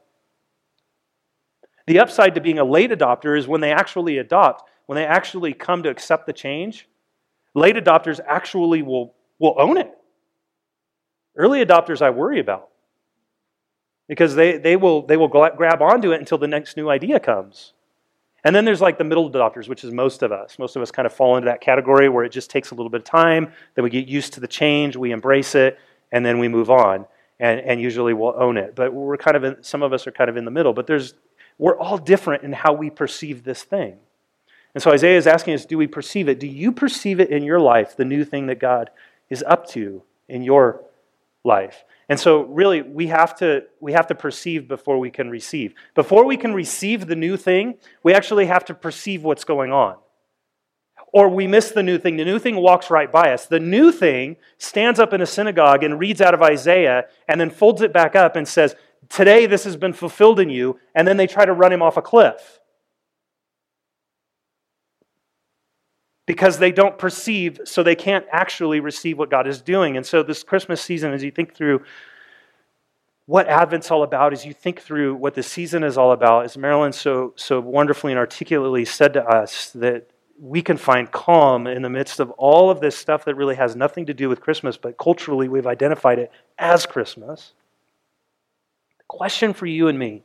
The 1.87 1.99
upside 1.99 2.35
to 2.35 2.41
being 2.41 2.59
a 2.59 2.65
late 2.65 2.91
adopter 2.91 3.39
is 3.39 3.47
when 3.47 3.61
they 3.61 3.73
actually 3.73 4.19
adopt, 4.19 4.69
when 4.87 4.97
they 4.97 5.05
actually 5.05 5.53
come 5.53 5.83
to 5.83 5.91
accept 5.91 6.27
the 6.27 6.33
change, 6.33 6.89
late 7.55 7.77
adopters 7.77 8.21
actually 8.27 8.83
will, 8.83 9.15
will 9.39 9.55
own 9.59 9.77
it. 9.77 9.91
Early 11.37 11.65
adopters, 11.65 12.01
I 12.01 12.11
worry 12.11 12.41
about 12.41 12.69
because 14.09 14.35
they, 14.35 14.59
they 14.59 14.77
will, 14.77 15.03
they 15.03 15.17
will 15.17 15.29
grab 15.29 15.83
onto 15.83 16.13
it 16.13 16.21
until 16.21 16.39
the 16.39 16.49
next 16.49 16.77
new 16.77 16.91
idea 16.91 17.19
comes. 17.19 17.73
And 18.45 18.55
then 18.55 18.67
there's 18.67 18.83
like 18.83 18.99
the 18.99 19.05
middle 19.05 19.31
adopters, 19.31 19.69
which 19.69 19.85
is 19.85 19.91
most 19.91 20.23
of 20.23 20.31
us. 20.31 20.59
Most 20.59 20.77
of 20.77 20.83
us 20.83 20.91
kind 20.91 21.07
of 21.07 21.15
fall 21.15 21.37
into 21.37 21.47
that 21.47 21.63
category 21.63 22.11
where 22.11 22.25
it 22.25 22.31
just 22.31 22.51
takes 22.51 22.71
a 22.71 22.75
little 22.75 22.91
bit 22.91 23.01
of 23.01 23.05
time, 23.05 23.53
then 23.75 23.83
we 23.83 23.91
get 23.91 24.07
used 24.07 24.35
to 24.35 24.41
the 24.41 24.49
change, 24.49 24.97
we 24.97 25.13
embrace 25.13 25.55
it, 25.55 25.79
and 26.13 26.25
then 26.25 26.39
we 26.39 26.49
move 26.49 26.71
on. 26.71 27.07
And, 27.41 27.61
and 27.61 27.81
usually 27.81 28.13
we'll 28.13 28.35
own 28.37 28.59
it. 28.59 28.77
But 28.77 28.93
we're 28.93 29.17
kind 29.17 29.37
of 29.37 29.45
in, 29.45 29.63
some 29.63 29.83
of 29.83 29.93
us 29.93 30.07
are 30.07 30.13
kind 30.13 30.29
of 30.29 30.37
in 30.37 30.45
the 30.45 30.51
middle. 30.51 30.75
But 30.75 30.87
there's 30.87 31.15
we're 31.59 31.77
all 31.77 31.99
different 31.99 32.43
in 32.43 32.53
how 32.53 32.73
we 32.73 32.91
perceive 32.91 33.45
this 33.45 33.63
thing. 33.63 33.99
And 34.75 34.83
so 34.83 34.91
Isaiah 34.91 35.17
is 35.17 35.27
asking 35.27 35.55
us 35.55 35.65
do 35.65 35.79
we 35.79 35.87
perceive 35.87 36.29
it? 36.29 36.41
Do 36.41 36.47
you 36.47 36.73
perceive 36.73 37.21
it 37.21 37.31
in 37.31 37.45
your 37.45 37.61
life, 37.61 37.97
the 37.97 38.05
new 38.05 38.25
thing 38.25 38.47
that 38.47 38.59
God 38.59 38.91
is 39.31 39.45
up 39.47 39.69
to 39.71 40.03
in 40.29 40.43
your 40.43 40.83
life? 41.45 41.85
And 42.09 42.19
so 42.19 42.43
really 42.43 42.83
we 42.83 43.07
have 43.07 43.37
to 43.39 43.65
we 43.81 43.93
have 43.93 44.09
to 44.09 44.15
perceive 44.15 44.69
before 44.69 44.99
we 44.99 45.11
can 45.11 45.31
receive. 45.31 45.75
Before 45.95 46.25
we 46.25 46.37
can 46.37 46.53
receive 46.53 47.07
the 47.07 47.17
new 47.17 47.37
thing, 47.37 47.77
we 48.03 48.13
actually 48.13 48.47
have 48.47 48.65
to 48.67 48.75
perceive 48.75 49.23
what's 49.23 49.45
going 49.45 49.73
on. 49.73 49.97
Or 51.13 51.29
we 51.29 51.47
miss 51.47 51.71
the 51.71 51.83
new 51.85 51.97
thing. 51.97 52.17
The 52.17 52.25
new 52.25 52.41
thing 52.41 52.57
walks 52.57 52.91
right 52.91 53.11
by 53.11 53.33
us. 53.33 53.47
The 53.47 53.61
new 53.61 53.93
thing 53.93 54.37
stands 54.59 54.99
up 54.99 55.13
in 55.13 55.21
a 55.21 55.27
synagogue 55.27 55.85
and 55.85 56.01
reads 56.01 56.21
out 56.21 56.35
of 56.35 56.43
Isaiah 56.43 57.05
and 57.29 57.41
then 57.41 57.51
folds 57.51 57.83
it 57.83 57.93
back 57.93 58.17
up 58.17 58.35
and 58.35 58.49
says, 58.49 58.75
Today, 59.09 59.47
this 59.47 59.65
has 59.65 59.77
been 59.77 59.93
fulfilled 59.93 60.41
in 60.41 60.51
you, 60.51 60.79
and 60.95 61.07
then 61.07 61.17
they 61.17 61.27
try 61.27 61.45
to 61.45 61.53
run 61.53 61.73
him 61.73 61.83
off 61.83 61.97
a 61.97 62.03
cliff. 62.03 62.61
Because 66.27 66.59
they 66.59 66.73
don't 66.73 66.97
perceive, 66.97 67.61
so 67.65 67.83
they 67.83 67.95
can't 67.95 68.25
actually 68.33 68.81
receive 68.81 69.19
what 69.19 69.31
God 69.31 69.47
is 69.47 69.61
doing. 69.61 69.97
And 69.97 70.07
so, 70.07 70.23
this 70.23 70.43
Christmas 70.43 70.81
season, 70.81 71.13
as 71.13 71.23
you 71.23 71.31
think 71.31 71.55
through 71.55 71.83
what 73.27 73.47
Advent's 73.49 73.91
all 73.91 74.03
about, 74.03 74.33
as 74.33 74.45
you 74.45 74.53
think 74.53 74.81
through 74.81 75.15
what 75.15 75.35
the 75.35 75.43
season 75.43 75.83
is 75.83 75.97
all 75.97 76.13
about, 76.13 76.45
as 76.45 76.57
Marilyn 76.57 76.93
so, 76.93 77.33
so 77.37 77.61
wonderfully 77.61 78.13
and 78.13 78.19
articulately 78.19 78.85
said 78.85 79.15
to 79.15 79.25
us, 79.25 79.71
that 79.71 80.11
we 80.39 80.63
can 80.63 80.77
find 80.77 81.11
calm 81.11 81.67
in 81.67 81.83
the 81.83 81.89
midst 81.89 82.21
of 82.21 82.31
all 82.33 82.71
of 82.71 82.81
this 82.81 82.97
stuff 82.97 83.25
that 83.25 83.35
really 83.35 83.55
has 83.55 83.77
nothing 83.77 84.07
to 84.07 84.15
do 84.15 84.29
with 84.29 84.41
Christmas, 84.41 84.77
but 84.77 84.99
culturally 84.99 85.49
we've 85.49 85.67
identified 85.67 86.19
it 86.19 86.31
as 86.59 86.87
Christmas. 86.87 87.53
Question 89.09 89.53
for 89.53 89.67
you 89.67 89.89
and 89.89 89.99
me 89.99 90.23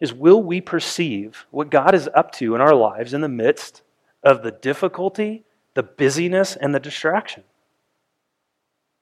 is 0.00 0.12
will 0.12 0.42
we 0.42 0.60
perceive 0.60 1.46
what 1.50 1.70
God 1.70 1.94
is 1.94 2.08
up 2.14 2.32
to 2.32 2.54
in 2.54 2.60
our 2.60 2.74
lives 2.74 3.14
in 3.14 3.20
the 3.20 3.28
midst 3.28 3.82
of 4.22 4.42
the 4.42 4.50
difficulty, 4.50 5.44
the 5.74 5.82
busyness, 5.82 6.56
and 6.56 6.74
the 6.74 6.80
distraction? 6.80 7.44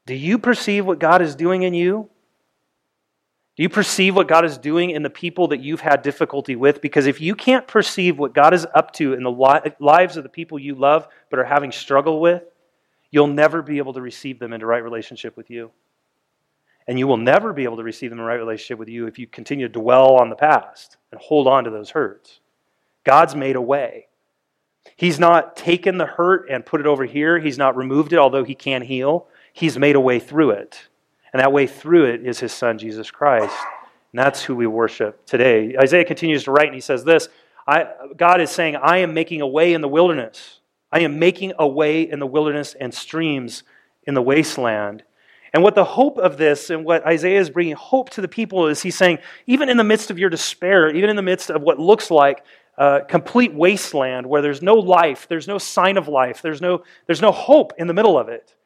Do 0.07 0.15
you 0.15 0.39
perceive 0.39 0.87
what 0.87 0.99
God 0.99 1.23
is 1.23 1.35
doing 1.35 1.63
in 1.63 1.75
you? 1.75 2.11
Do 3.57 3.63
you 3.63 3.69
perceive 3.69 4.17
what 4.17 4.29
God 4.29 4.45
is 4.45 4.59
doing 4.59 4.91
in 4.91 5.03
the 5.03 5.11
people 5.11 5.49
that 5.49 5.61
you've 5.61 5.81
had 5.81 6.03
difficulty 6.03 6.57
with? 6.57 6.81
Because 6.81 7.07
if 7.07 7.21
you 7.21 7.35
can't 7.37 7.67
perceive 7.67 8.19
what 8.19 8.35
God 8.35 8.53
is 8.53 8.67
up 8.75 8.93
to 8.95 9.15
in 9.15 9.23
the 9.23 9.73
lives 9.79 10.17
of 10.17 10.25
the 10.25 10.29
people 10.29 10.59
you 10.59 10.75
love 10.75 11.07
but 11.31 11.39
are 11.39 11.45
having 11.45 11.71
struggle 11.71 12.21
with, 12.21 12.43
you'll 13.11 13.29
never 13.29 13.63
be 13.63 13.79
able 13.79 13.93
to 13.93 14.01
receive 14.01 14.41
them 14.41 14.53
into 14.53 14.67
right 14.67 14.83
relationship 14.83 15.37
with 15.37 15.51
you. 15.51 15.71
And 16.87 16.99
you 16.99 17.07
will 17.07 17.17
never 17.17 17.53
be 17.53 17.65
able 17.65 17.79
to 17.79 17.83
receive 17.83 18.11
them 18.11 18.19
in 18.19 18.25
right 18.25 18.35
relationship 18.35 18.79
with 18.79 18.89
you 18.89 19.07
if 19.07 19.19
you 19.19 19.27
continue 19.27 19.67
to 19.67 19.73
dwell 19.73 20.17
on 20.17 20.29
the 20.29 20.37
past 20.37 20.99
and 21.11 21.21
hold 21.21 21.47
on 21.47 21.65
to 21.65 21.71
those 21.71 21.91
hurts. 21.91 22.41
God's 23.05 23.35
made 23.35 23.57
a 23.57 23.61
way. 23.61 24.09
He's 24.97 25.19
not 25.19 25.57
taken 25.57 25.99
the 25.99 26.07
hurt 26.07 26.49
and 26.51 26.65
put 26.65 26.81
it 26.81 26.87
over 26.87 27.05
here. 27.05 27.39
He's 27.39 27.59
not 27.59 27.77
removed 27.77 28.13
it, 28.13 28.19
although 28.19 28.45
He 28.45 28.55
can 28.55 28.83
heal. 28.83 29.27
He's 29.53 29.79
made 29.79 29.97
a 29.97 30.01
way 30.01 30.19
through 30.19 30.51
it. 30.51 30.89
And 31.33 31.41
that 31.41 31.53
way 31.53 31.67
through 31.67 32.05
it 32.07 32.27
is 32.27 32.39
His 32.39 32.53
Son, 32.53 32.79
Jesus 32.79 33.11
Christ. 33.11 33.57
And 34.13 34.19
that's 34.23 34.45
who 34.45 34.55
we 34.55 34.67
worship 34.67 35.25
today. 35.27 35.75
Isaiah 35.77 36.05
continues 36.05 36.45
to 36.45 36.53
write, 36.53 36.67
and 36.67 36.75
he 36.75 36.81
says 36.81 37.05
this 37.05 37.29
I, 37.67 37.87
God 38.17 38.41
is 38.41 38.51
saying, 38.51 38.77
I 38.77 38.99
am 38.99 39.15
making 39.15 39.41
a 39.41 39.47
way 39.47 39.73
in 39.73 39.81
the 39.81 39.89
wilderness. 39.89 40.61
I 40.93 41.01
am 41.01 41.19
making 41.19 41.55
a 41.59 41.67
way 41.67 42.03
in 42.03 42.21
the 42.21 42.27
wilderness 42.27 42.75
and 42.79 42.95
streams 42.95 43.65
in 44.05 44.15
the 44.15 44.23
wasteland. 44.23 45.03
And 45.55 45.63
what 45.63 45.77
the 45.77 45.85
hope 45.85 46.19
of 46.19 46.37
this 46.37 46.69
and 46.71 46.85
what 46.85 47.07
Isaiah 47.07 47.39
is 47.39 47.49
bringing 47.49 47.77
hope 47.77 48.11
to 48.11 48.21
the 48.21 48.27
people 48.27 48.67
is 48.67 48.83
he's 48.83 48.97
saying, 48.97 49.19
even 49.47 49.69
in 49.69 49.77
the 49.77 49.85
midst 49.85 50.11
of 50.11 50.19
your 50.19 50.29
despair, 50.29 50.93
even 50.93 51.09
in 51.09 51.15
the 51.15 51.23
midst 51.23 51.49
of 51.49 51.63
what 51.63 51.79
looks 51.79 52.11
like 52.11 52.45
a 52.77 53.03
complete 53.07 53.55
wasteland 53.55 54.27
where 54.27 54.43
there's 54.43 54.63
no 54.63 54.75
life, 54.75 55.29
there's 55.29 55.47
no 55.47 55.59
sign 55.59 55.97
of 55.97 56.09
life, 56.09 56.43
there's 56.43 56.61
no, 56.61 56.83
there's 57.07 57.23
no 57.23 57.31
hope 57.31 57.73
in 57.79 57.87
the 57.87 57.95
middle 57.95 58.19
of 58.19 58.29
it, 58.29 58.57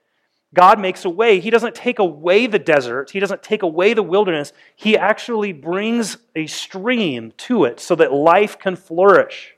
God 0.54 0.80
makes 0.80 1.04
a 1.04 1.10
way. 1.10 1.40
He 1.40 1.50
doesn't 1.50 1.74
take 1.74 1.98
away 1.98 2.46
the 2.46 2.58
desert, 2.58 3.10
He 3.10 3.20
doesn't 3.20 3.42
take 3.42 3.62
away 3.62 3.92
the 3.92 4.02
wilderness. 4.02 4.54
He 4.74 4.96
actually 4.96 5.52
brings 5.52 6.16
a 6.34 6.46
stream 6.46 7.32
to 7.36 7.64
it 7.64 7.80
so 7.80 7.96
that 7.96 8.14
life 8.14 8.58
can 8.58 8.76
flourish. 8.76 9.56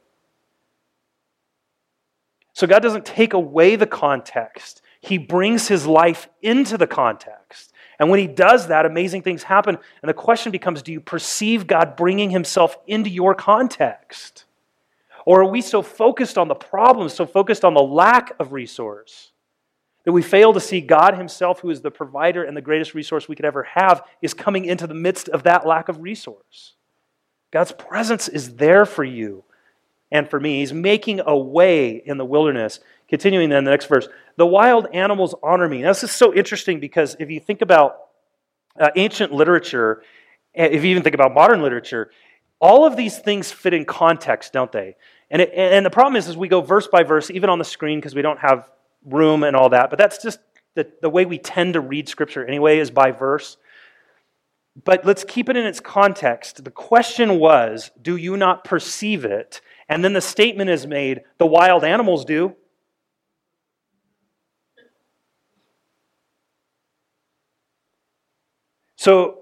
So 2.55 2.67
God 2.67 2.83
doesn't 2.83 3.07
take 3.07 3.35
away 3.35 3.77
the 3.77 3.87
context 3.87 4.83
he 5.01 5.19
brings 5.19 5.69
his 5.69 5.87
life 5.87 6.29
into 6.43 6.77
the 6.77 6.87
context. 6.87 7.73
And 7.99 8.09
when 8.09 8.21
he 8.21 8.27
does 8.27 8.69
that, 8.69 8.87
amazing 8.87 9.23
things 9.23 9.43
happen. 9.43 9.77
And 10.03 10.09
the 10.09 10.15
question 10.15 10.53
becomes 10.53 10.83
do 10.83 10.93
you 10.93 11.01
perceive 11.01 11.67
God 11.67 11.97
bringing 11.97 12.31
himself 12.31 12.77
into 12.87 13.11
your 13.11 13.35
context? 13.35 14.45
Or 15.27 15.43
are 15.43 15.51
we 15.51 15.61
so 15.61 15.83
focused 15.83 16.39
on 16.39 16.49
the 16.49 16.55
problem, 16.55 17.09
so 17.09 17.27
focused 17.27 17.65
on 17.65 17.75
the 17.75 17.83
lack 17.83 18.33
of 18.39 18.53
resource, 18.53 19.33
that 20.05 20.13
we 20.13 20.23
fail 20.23 20.53
to 20.53 20.61
see 20.61 20.81
God 20.81 21.15
Himself, 21.15 21.61
who 21.61 21.71
is 21.71 21.83
the 21.83 21.91
provider 21.91 22.43
and 22.43 22.57
the 22.57 22.63
greatest 22.63 22.95
resource 22.95 23.29
we 23.29 23.37
could 23.37 23.45
ever 23.45 23.65
have, 23.65 24.03
is 24.23 24.33
coming 24.33 24.65
into 24.65 24.87
the 24.87 24.95
midst 24.95 25.29
of 25.29 25.43
that 25.43 25.67
lack 25.67 25.89
of 25.89 26.01
resource? 26.01 26.75
God's 27.51 27.73
presence 27.73 28.29
is 28.29 28.57
there 28.57 28.87
for 28.87 29.05
you 29.05 29.45
and 30.11 30.29
for 30.29 30.41
me. 30.41 30.61
He's 30.61 30.73
making 30.73 31.21
a 31.27 31.37
way 31.37 31.91
in 31.91 32.17
the 32.17 32.25
wilderness. 32.25 32.81
Continuing 33.11 33.51
then, 33.51 33.65
the 33.65 33.71
next 33.73 33.87
verse 33.87 34.09
the 34.37 34.47
wild 34.47 34.87
animals 34.95 35.35
honor 35.43 35.69
me. 35.69 35.83
Now, 35.83 35.89
this 35.89 36.05
is 36.05 36.13
so 36.13 36.33
interesting 36.33 36.81
because 36.81 37.17
if 37.19 37.29
you 37.29 37.41
think 37.41 37.61
about 37.61 37.97
uh, 38.79 38.91
ancient 38.97 39.33
literature, 39.33 40.03
eh, 40.55 40.69
if 40.71 40.85
you 40.85 40.91
even 40.91 41.03
think 41.03 41.15
about 41.15 41.35
modern 41.35 41.61
literature, 41.61 42.11
all 42.61 42.87
of 42.87 42.97
these 42.97 43.19
things 43.19 43.51
fit 43.51 43.75
in 43.75 43.85
context, 43.85 44.53
don't 44.53 44.71
they? 44.71 44.97
And, 45.31 45.43
it, 45.43 45.53
and 45.55 45.85
the 45.85 45.91
problem 45.91 46.17
is, 46.17 46.29
is 46.29 46.37
we 46.37 46.49
go 46.49 46.61
verse 46.61 46.87
by 46.87 47.03
verse, 47.03 47.31
even 47.31 47.51
on 47.51 47.59
the 47.59 47.65
screen, 47.65 47.99
because 47.99 48.15
we 48.15 48.23
don't 48.23 48.39
have 48.39 48.71
room 49.05 49.43
and 49.43 49.57
all 49.57 49.71
that. 49.71 49.91
But 49.91 49.99
that's 49.99 50.23
just 50.23 50.39
the, 50.75 50.91
the 51.03 51.11
way 51.11 51.25
we 51.25 51.39
tend 51.39 51.75
to 51.75 51.81
read 51.81 52.09
Scripture 52.09 52.47
anyway, 52.47 52.79
is 52.79 52.91
by 52.91 53.11
verse. 53.11 53.57
But 54.85 55.05
let's 55.05 55.25
keep 55.25 55.49
it 55.49 55.57
in 55.57 55.67
its 55.67 55.81
context. 55.81 56.65
The 56.65 56.71
question 56.71 57.39
was, 57.39 57.91
do 58.01 58.17
you 58.17 58.37
not 58.37 58.65
perceive 58.65 59.25
it? 59.25 59.61
And 59.89 60.05
then 60.05 60.13
the 60.13 60.21
statement 60.21 60.71
is 60.71 60.87
made, 60.87 61.23
the 61.39 61.47
wild 61.47 61.85
animals 61.85 62.25
do. 62.25 62.55
So, 69.01 69.39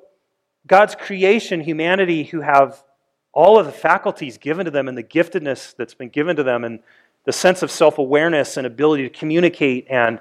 God's 0.68 0.94
creation, 0.94 1.60
humanity, 1.60 2.22
who 2.22 2.42
have 2.42 2.84
all 3.32 3.58
of 3.58 3.66
the 3.66 3.72
faculties 3.72 4.38
given 4.38 4.66
to 4.66 4.70
them 4.70 4.86
and 4.86 4.96
the 4.96 5.02
giftedness 5.02 5.74
that's 5.74 5.94
been 5.94 6.10
given 6.10 6.36
to 6.36 6.44
them, 6.44 6.62
and 6.62 6.78
the 7.24 7.32
sense 7.32 7.64
of 7.64 7.72
self 7.72 7.98
awareness 7.98 8.56
and 8.56 8.68
ability 8.68 9.02
to 9.02 9.10
communicate, 9.10 9.88
and 9.90 10.20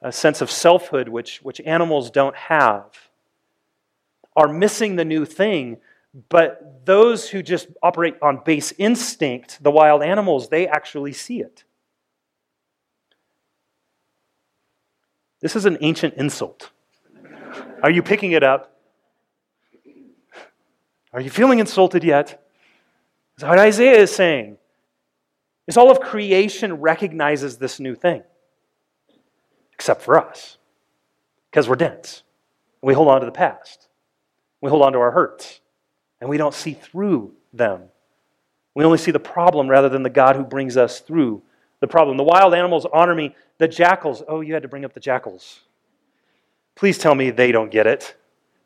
a 0.00 0.10
sense 0.10 0.40
of 0.40 0.50
selfhood, 0.50 1.08
which, 1.08 1.38
which 1.44 1.60
animals 1.60 2.10
don't 2.10 2.34
have, 2.34 2.90
are 4.34 4.48
missing 4.48 4.96
the 4.96 5.04
new 5.04 5.24
thing 5.24 5.76
but 6.28 6.84
those 6.84 7.30
who 7.30 7.42
just 7.42 7.68
operate 7.82 8.16
on 8.20 8.42
base 8.44 8.72
instinct, 8.76 9.62
the 9.62 9.70
wild 9.70 10.02
animals, 10.02 10.48
they 10.48 10.66
actually 10.66 11.12
see 11.12 11.40
it. 11.40 11.64
This 15.40 15.56
is 15.56 15.64
an 15.64 15.78
ancient 15.80 16.14
insult. 16.14 16.70
Are 17.82 17.90
you 17.90 18.02
picking 18.02 18.32
it 18.32 18.42
up? 18.42 18.71
Are 21.12 21.20
you 21.20 21.30
feeling 21.30 21.58
insulted 21.58 22.04
yet? 22.04 22.42
Is 23.36 23.44
what 23.44 23.58
Isaiah 23.58 24.00
is 24.00 24.14
saying. 24.14 24.58
Is 25.66 25.76
all 25.76 25.90
of 25.90 26.00
creation 26.00 26.74
recognizes 26.74 27.56
this 27.56 27.78
new 27.78 27.94
thing, 27.94 28.22
except 29.72 30.02
for 30.02 30.18
us, 30.18 30.58
because 31.50 31.68
we're 31.68 31.76
dense. 31.76 32.22
We 32.82 32.94
hold 32.94 33.08
on 33.08 33.20
to 33.20 33.26
the 33.26 33.32
past. 33.32 33.88
We 34.60 34.70
hold 34.70 34.82
on 34.82 34.92
to 34.92 34.98
our 34.98 35.10
hurts 35.10 35.60
and 36.22 36.30
we 36.30 36.38
don't 36.38 36.54
see 36.54 36.72
through 36.72 37.32
them. 37.52 37.82
We 38.74 38.84
only 38.84 38.96
see 38.96 39.10
the 39.10 39.18
problem 39.18 39.68
rather 39.68 39.88
than 39.88 40.04
the 40.04 40.08
God 40.08 40.36
who 40.36 40.44
brings 40.44 40.76
us 40.76 41.00
through 41.00 41.42
the 41.80 41.88
problem. 41.88 42.16
The 42.16 42.22
wild 42.22 42.54
animals 42.54 42.86
honor 42.92 43.14
me. 43.14 43.34
The 43.58 43.66
jackals, 43.66 44.22
oh, 44.28 44.40
you 44.40 44.54
had 44.54 44.62
to 44.62 44.68
bring 44.68 44.84
up 44.84 44.94
the 44.94 45.00
jackals. 45.00 45.60
Please 46.76 46.96
tell 46.96 47.14
me 47.14 47.30
they 47.30 47.50
don't 47.50 47.70
get 47.70 47.88
it. 47.88 48.16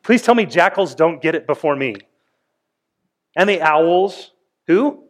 Please 0.03 0.21
tell 0.21 0.35
me 0.35 0.45
jackals 0.45 0.95
don't 0.95 1.21
get 1.21 1.33
it 1.35 1.47
before 1.47 1.75
me. 1.75 1.95
And 3.37 3.47
the 3.47 3.61
owls, 3.61 4.31
who? 4.65 5.03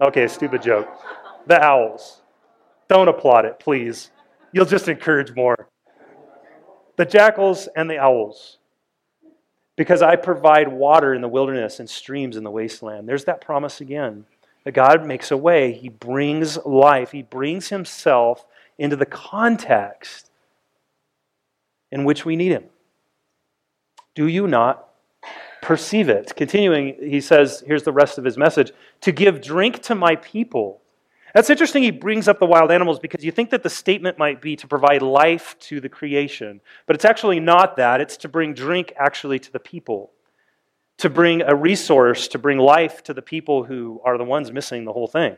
Okay, 0.00 0.28
stupid 0.28 0.62
joke. 0.62 0.88
The 1.46 1.60
owls. 1.60 2.20
Don't 2.88 3.08
applaud 3.08 3.46
it, 3.46 3.58
please. 3.58 4.10
You'll 4.52 4.66
just 4.66 4.88
encourage 4.88 5.34
more. 5.34 5.68
The 6.96 7.06
jackals 7.06 7.68
and 7.74 7.88
the 7.88 7.98
owls 7.98 8.58
because 9.76 10.02
I 10.02 10.16
provide 10.16 10.68
water 10.68 11.14
in 11.14 11.22
the 11.22 11.28
wilderness 11.28 11.80
and 11.80 11.88
streams 11.88 12.36
in 12.36 12.44
the 12.44 12.50
wasteland. 12.50 13.08
There's 13.08 13.24
that 13.24 13.40
promise 13.40 13.80
again. 13.80 14.26
That 14.64 14.72
God 14.72 15.06
makes 15.06 15.30
a 15.30 15.36
way, 15.36 15.72
He 15.72 15.88
brings 15.88 16.58
life, 16.64 17.10
He 17.10 17.22
brings 17.22 17.70
Himself 17.70 18.44
into 18.78 18.96
the 18.96 19.06
context 19.06 20.30
in 21.90 22.04
which 22.04 22.24
we 22.24 22.36
need 22.36 22.52
Him. 22.52 22.64
Do 24.14 24.28
you 24.28 24.46
not 24.46 24.91
perceive 25.62 26.10
it? 26.10 26.34
Continuing, 26.36 26.96
he 27.00 27.22
says, 27.22 27.64
here's 27.66 27.84
the 27.84 27.92
rest 27.92 28.18
of 28.18 28.24
his 28.24 28.36
message 28.36 28.72
to 29.00 29.12
give 29.12 29.40
drink 29.40 29.80
to 29.84 29.94
my 29.94 30.16
people 30.16 30.82
that's 31.34 31.48
interesting. 31.48 31.82
He 31.82 31.90
brings 31.90 32.28
up 32.28 32.38
the 32.38 32.46
wild 32.46 32.70
animals 32.70 32.98
because 32.98 33.24
you 33.24 33.32
think 33.32 33.50
that 33.50 33.62
the 33.62 33.70
statement 33.70 34.18
might 34.18 34.42
be 34.42 34.54
to 34.56 34.66
provide 34.66 35.00
life 35.00 35.56
to 35.60 35.80
the 35.80 35.88
creation. 35.88 36.60
But 36.86 36.96
it's 36.96 37.04
actually 37.04 37.40
not 37.40 37.76
that. 37.76 38.00
It's 38.00 38.18
to 38.18 38.28
bring 38.28 38.52
drink 38.52 38.92
actually 38.96 39.38
to 39.40 39.52
the 39.52 39.58
people, 39.58 40.12
to 40.98 41.08
bring 41.08 41.40
a 41.42 41.54
resource, 41.54 42.28
to 42.28 42.38
bring 42.38 42.58
life 42.58 43.02
to 43.04 43.14
the 43.14 43.22
people 43.22 43.64
who 43.64 44.00
are 44.04 44.18
the 44.18 44.24
ones 44.24 44.52
missing 44.52 44.84
the 44.84 44.92
whole 44.92 45.06
thing. 45.06 45.36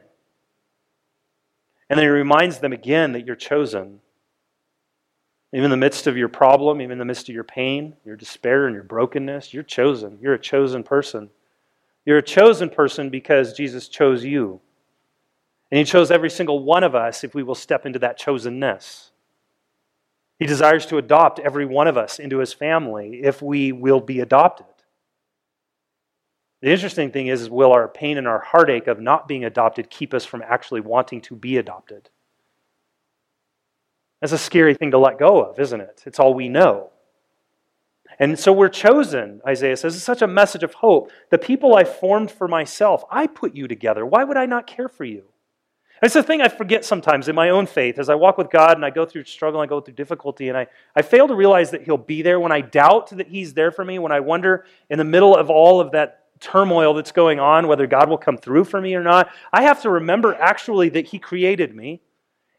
And 1.88 1.98
then 1.98 2.06
he 2.06 2.10
reminds 2.10 2.58
them 2.58 2.72
again 2.72 3.12
that 3.12 3.24
you're 3.24 3.36
chosen. 3.36 4.00
Even 5.54 5.66
in 5.66 5.70
the 5.70 5.76
midst 5.76 6.08
of 6.08 6.16
your 6.16 6.28
problem, 6.28 6.80
even 6.80 6.94
in 6.94 6.98
the 6.98 7.04
midst 7.04 7.28
of 7.28 7.34
your 7.34 7.44
pain, 7.44 7.94
your 8.04 8.16
despair, 8.16 8.66
and 8.66 8.74
your 8.74 8.82
brokenness, 8.82 9.54
you're 9.54 9.62
chosen. 9.62 10.18
You're 10.20 10.34
a 10.34 10.38
chosen 10.38 10.82
person. 10.82 11.30
You're 12.04 12.18
a 12.18 12.22
chosen 12.22 12.68
person 12.68 13.08
because 13.08 13.52
Jesus 13.52 13.86
chose 13.86 14.24
you. 14.24 14.60
And 15.70 15.78
He 15.78 15.84
chose 15.84 16.10
every 16.10 16.28
single 16.28 16.64
one 16.64 16.82
of 16.82 16.96
us 16.96 17.22
if 17.22 17.36
we 17.36 17.44
will 17.44 17.54
step 17.54 17.86
into 17.86 18.00
that 18.00 18.18
chosenness. 18.18 19.10
He 20.40 20.46
desires 20.46 20.86
to 20.86 20.98
adopt 20.98 21.38
every 21.38 21.66
one 21.66 21.86
of 21.86 21.96
us 21.96 22.18
into 22.18 22.38
His 22.38 22.52
family 22.52 23.20
if 23.22 23.40
we 23.40 23.70
will 23.70 24.00
be 24.00 24.18
adopted. 24.18 24.66
The 26.62 26.70
interesting 26.70 27.12
thing 27.12 27.28
is, 27.28 27.42
is 27.42 27.50
will 27.50 27.72
our 27.72 27.86
pain 27.86 28.18
and 28.18 28.26
our 28.26 28.40
heartache 28.40 28.88
of 28.88 28.98
not 28.98 29.28
being 29.28 29.44
adopted 29.44 29.88
keep 29.88 30.14
us 30.14 30.24
from 30.24 30.42
actually 30.42 30.80
wanting 30.80 31.20
to 31.20 31.36
be 31.36 31.58
adopted? 31.58 32.10
That's 34.24 34.32
a 34.32 34.38
scary 34.38 34.72
thing 34.72 34.92
to 34.92 34.98
let 34.98 35.18
go 35.18 35.44
of, 35.44 35.60
isn't 35.60 35.82
it? 35.82 36.02
It's 36.06 36.18
all 36.18 36.32
we 36.32 36.48
know. 36.48 36.88
And 38.18 38.38
so 38.38 38.54
we're 38.54 38.70
chosen, 38.70 39.42
Isaiah 39.46 39.76
says. 39.76 39.94
It's 39.94 40.02
such 40.02 40.22
a 40.22 40.26
message 40.26 40.62
of 40.62 40.72
hope. 40.72 41.10
The 41.28 41.36
people 41.36 41.76
I 41.76 41.84
formed 41.84 42.30
for 42.30 42.48
myself, 42.48 43.04
I 43.10 43.26
put 43.26 43.54
you 43.54 43.68
together. 43.68 44.06
Why 44.06 44.24
would 44.24 44.38
I 44.38 44.46
not 44.46 44.66
care 44.66 44.88
for 44.88 45.04
you? 45.04 45.24
It's 46.02 46.14
the 46.14 46.22
thing 46.22 46.40
I 46.40 46.48
forget 46.48 46.86
sometimes 46.86 47.28
in 47.28 47.34
my 47.34 47.50
own 47.50 47.66
faith 47.66 47.98
as 47.98 48.08
I 48.08 48.14
walk 48.14 48.38
with 48.38 48.48
God 48.48 48.78
and 48.78 48.84
I 48.86 48.88
go 48.88 49.04
through 49.04 49.24
struggle, 49.24 49.60
and 49.60 49.68
I 49.68 49.68
go 49.68 49.82
through 49.82 49.92
difficulty, 49.92 50.48
and 50.48 50.56
I, 50.56 50.68
I 50.96 51.02
fail 51.02 51.28
to 51.28 51.34
realize 51.34 51.70
that 51.72 51.82
He'll 51.82 51.98
be 51.98 52.22
there. 52.22 52.40
When 52.40 52.50
I 52.50 52.62
doubt 52.62 53.10
that 53.10 53.28
He's 53.28 53.52
there 53.52 53.72
for 53.72 53.84
me, 53.84 53.98
when 53.98 54.10
I 54.10 54.20
wonder 54.20 54.64
in 54.88 54.96
the 54.96 55.04
middle 55.04 55.36
of 55.36 55.50
all 55.50 55.82
of 55.82 55.90
that 55.90 56.40
turmoil 56.40 56.94
that's 56.94 57.12
going 57.12 57.40
on 57.40 57.68
whether 57.68 57.86
God 57.86 58.08
will 58.08 58.16
come 58.16 58.38
through 58.38 58.64
for 58.64 58.80
me 58.80 58.94
or 58.94 59.02
not, 59.02 59.28
I 59.52 59.64
have 59.64 59.82
to 59.82 59.90
remember 59.90 60.34
actually 60.34 60.88
that 60.88 61.08
He 61.08 61.18
created 61.18 61.76
me. 61.76 62.00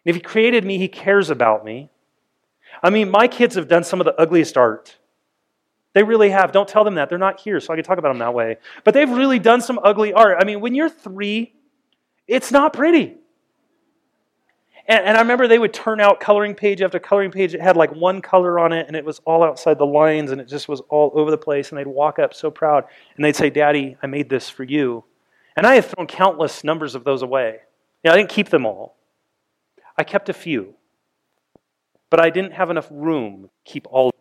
And 0.05 0.11
if 0.11 0.15
He 0.15 0.21
created 0.21 0.63
me, 0.63 0.77
He 0.77 0.87
cares 0.87 1.29
about 1.29 1.65
me. 1.65 1.89
I 2.83 2.89
mean, 2.89 3.09
my 3.09 3.27
kids 3.27 3.55
have 3.55 3.67
done 3.67 3.83
some 3.83 3.99
of 3.99 4.05
the 4.05 4.19
ugliest 4.19 4.57
art. 4.57 4.97
They 5.93 6.03
really 6.03 6.29
have. 6.29 6.51
Don't 6.51 6.67
tell 6.67 6.83
them 6.83 6.95
that. 6.95 7.07
They're 7.07 7.17
not 7.17 7.39
here, 7.39 7.59
so 7.61 7.71
I 7.71 7.77
can 7.77 7.85
talk 7.85 7.97
about 7.97 8.09
them 8.09 8.19
that 8.19 8.33
way. 8.33 8.57
But 8.83 8.93
they've 8.93 9.09
really 9.09 9.39
done 9.39 9.61
some 9.61 9.79
ugly 9.81 10.11
art. 10.11 10.37
I 10.39 10.43
mean, 10.43 10.59
when 10.59 10.75
you're 10.75 10.89
three, 10.89 11.53
it's 12.27 12.51
not 12.51 12.73
pretty. 12.73 13.15
And, 14.87 15.05
and, 15.05 15.17
I 15.17 15.21
remember 15.21 15.47
they 15.47 15.57
would 15.57 15.73
turn 15.73 15.99
out 15.99 16.19
coloring 16.19 16.53
page 16.53 16.81
after 16.81 16.99
coloring 16.99 17.31
page. 17.31 17.55
It 17.55 17.61
had 17.61 17.75
like 17.77 17.95
one 17.95 18.21
color 18.21 18.59
on 18.59 18.73
it, 18.73 18.87
and 18.87 18.95
it 18.95 19.05
was 19.05 19.19
all 19.25 19.41
outside 19.41 19.79
the 19.79 19.85
lines, 19.85 20.31
and 20.31 20.39
it 20.39 20.47
just 20.47 20.67
was 20.67 20.81
all 20.89 21.11
over 21.15 21.31
the 21.31 21.37
place. 21.37 21.69
And 21.69 21.79
they'd 21.79 21.87
walk 21.87 22.19
up 22.19 22.33
so 22.33 22.51
proud, 22.51 22.83
and 23.15 23.23
they'd 23.23 23.35
say, 23.35 23.49
Daddy, 23.49 23.97
I 24.03 24.07
made 24.07 24.29
this 24.29 24.49
for 24.49 24.63
you. 24.63 25.05
And 25.55 25.65
I 25.65 25.75
had 25.75 25.85
thrown 25.85 26.07
countless 26.07 26.63
numbers 26.63 26.93
of 26.93 27.05
those 27.05 27.21
away. 27.21 27.61
You 28.03 28.09
know, 28.09 28.13
I 28.13 28.17
didn't 28.17 28.29
keep 28.29 28.49
them 28.49 28.65
all, 28.65 28.97
I 29.97 30.03
kept 30.03 30.29
a 30.29 30.33
few. 30.33 30.75
But 32.09 32.19
I 32.19 32.29
didn't 32.29 32.53
have 32.53 32.69
enough 32.69 32.87
room 32.91 33.43
to 33.43 33.49
keep 33.63 33.87
all 33.89 34.11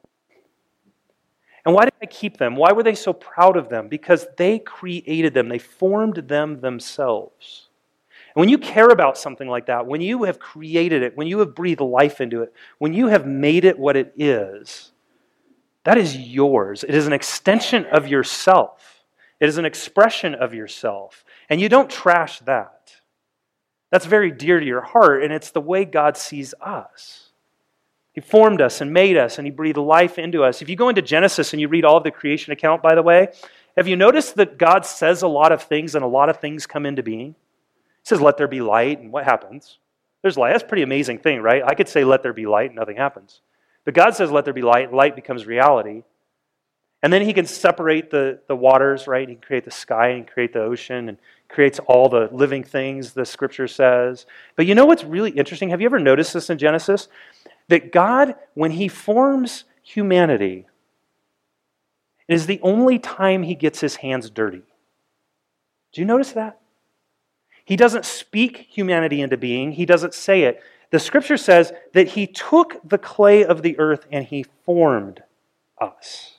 and 1.64 1.74
why 1.74 1.84
did 1.84 1.94
I 2.02 2.06
keep 2.06 2.36
them? 2.36 2.56
Why 2.56 2.72
were 2.72 2.82
they 2.82 2.94
so 2.94 3.12
proud 3.12 3.56
of 3.56 3.68
them? 3.68 3.88
Because 3.88 4.26
they 4.36 4.58
created 4.58 5.32
them, 5.32 5.48
they 5.48 5.58
formed 5.58 6.16
them 6.28 6.60
themselves. 6.60 7.68
And 8.34 8.40
when 8.40 8.48
you 8.48 8.58
care 8.58 8.88
about 8.88 9.16
something 9.16 9.48
like 9.48 9.66
that, 9.66 9.86
when 9.86 10.00
you 10.00 10.24
have 10.24 10.38
created 10.38 11.02
it, 11.02 11.16
when 11.16 11.26
you 11.26 11.38
have 11.38 11.54
breathed 11.54 11.80
life 11.80 12.20
into 12.20 12.42
it, 12.42 12.52
when 12.78 12.92
you 12.92 13.06
have 13.06 13.26
made 13.26 13.64
it 13.64 13.78
what 13.78 13.96
it 13.96 14.12
is, 14.16 14.90
that 15.84 15.96
is 15.96 16.16
yours. 16.16 16.84
It 16.84 16.94
is 16.94 17.06
an 17.06 17.12
extension 17.12 17.86
of 17.86 18.08
yourself, 18.08 19.04
it 19.40 19.48
is 19.48 19.58
an 19.58 19.64
expression 19.64 20.34
of 20.34 20.54
yourself. 20.54 21.24
And 21.48 21.60
you 21.60 21.68
don't 21.68 21.90
trash 21.90 22.40
that. 22.40 22.73
That's 23.94 24.06
very 24.06 24.32
dear 24.32 24.58
to 24.58 24.66
your 24.66 24.80
heart, 24.80 25.22
and 25.22 25.32
it's 25.32 25.52
the 25.52 25.60
way 25.60 25.84
God 25.84 26.16
sees 26.16 26.52
us. 26.60 27.28
He 28.12 28.20
formed 28.20 28.60
us 28.60 28.80
and 28.80 28.92
made 28.92 29.16
us, 29.16 29.38
and 29.38 29.46
He 29.46 29.52
breathed 29.52 29.78
life 29.78 30.18
into 30.18 30.42
us. 30.42 30.60
If 30.60 30.68
you 30.68 30.74
go 30.74 30.88
into 30.88 31.00
Genesis 31.00 31.52
and 31.52 31.60
you 31.60 31.68
read 31.68 31.84
all 31.84 31.98
of 31.98 32.02
the 32.02 32.10
creation 32.10 32.52
account, 32.52 32.82
by 32.82 32.96
the 32.96 33.04
way, 33.04 33.28
have 33.76 33.86
you 33.86 33.94
noticed 33.94 34.34
that 34.34 34.58
God 34.58 34.84
says 34.84 35.22
a 35.22 35.28
lot 35.28 35.52
of 35.52 35.62
things 35.62 35.94
and 35.94 36.04
a 36.04 36.08
lot 36.08 36.28
of 36.28 36.40
things 36.40 36.66
come 36.66 36.86
into 36.86 37.04
being? 37.04 37.36
He 37.36 38.02
says, 38.02 38.20
Let 38.20 38.36
there 38.36 38.48
be 38.48 38.60
light, 38.60 38.98
and 38.98 39.12
what 39.12 39.22
happens? 39.22 39.78
There's 40.22 40.36
light. 40.36 40.50
That's 40.50 40.64
a 40.64 40.66
pretty 40.66 40.82
amazing 40.82 41.18
thing, 41.18 41.40
right? 41.40 41.62
I 41.64 41.76
could 41.76 41.88
say, 41.88 42.02
Let 42.02 42.24
there 42.24 42.32
be 42.32 42.46
light, 42.46 42.70
and 42.70 42.76
nothing 42.80 42.96
happens. 42.96 43.42
But 43.84 43.94
God 43.94 44.16
says, 44.16 44.28
Let 44.28 44.44
there 44.44 44.52
be 44.52 44.62
light, 44.62 44.88
and 44.88 44.96
light 44.96 45.14
becomes 45.14 45.46
reality. 45.46 46.02
And 47.04 47.12
then 47.12 47.20
he 47.20 47.34
can 47.34 47.44
separate 47.44 48.10
the, 48.10 48.38
the 48.48 48.56
waters, 48.56 49.06
right? 49.06 49.28
He 49.28 49.34
can 49.34 49.42
create 49.42 49.66
the 49.66 49.70
sky 49.70 50.08
and 50.08 50.26
create 50.26 50.54
the 50.54 50.62
ocean 50.62 51.10
and 51.10 51.18
creates 51.50 51.78
all 51.80 52.08
the 52.08 52.30
living 52.32 52.64
things, 52.64 53.12
the 53.12 53.26
scripture 53.26 53.68
says. 53.68 54.24
But 54.56 54.64
you 54.64 54.74
know 54.74 54.86
what's 54.86 55.04
really 55.04 55.30
interesting? 55.32 55.68
Have 55.68 55.82
you 55.82 55.86
ever 55.86 55.98
noticed 55.98 56.32
this 56.32 56.48
in 56.48 56.56
Genesis? 56.56 57.08
That 57.68 57.92
God, 57.92 58.36
when 58.54 58.70
he 58.70 58.88
forms 58.88 59.64
humanity, 59.82 60.66
it 62.26 62.32
is 62.32 62.46
the 62.46 62.60
only 62.62 62.98
time 62.98 63.42
he 63.42 63.54
gets 63.54 63.80
his 63.80 63.96
hands 63.96 64.30
dirty. 64.30 64.62
Do 65.92 66.00
you 66.00 66.06
notice 66.06 66.32
that? 66.32 66.58
He 67.66 67.76
doesn't 67.76 68.06
speak 68.06 68.66
humanity 68.70 69.20
into 69.20 69.36
being, 69.36 69.72
he 69.72 69.84
doesn't 69.84 70.14
say 70.14 70.44
it. 70.44 70.62
The 70.90 70.98
scripture 70.98 71.36
says 71.36 71.70
that 71.92 72.08
he 72.08 72.26
took 72.26 72.80
the 72.82 72.96
clay 72.96 73.44
of 73.44 73.60
the 73.60 73.78
earth 73.78 74.06
and 74.10 74.24
he 74.24 74.46
formed 74.64 75.22
us. 75.78 76.33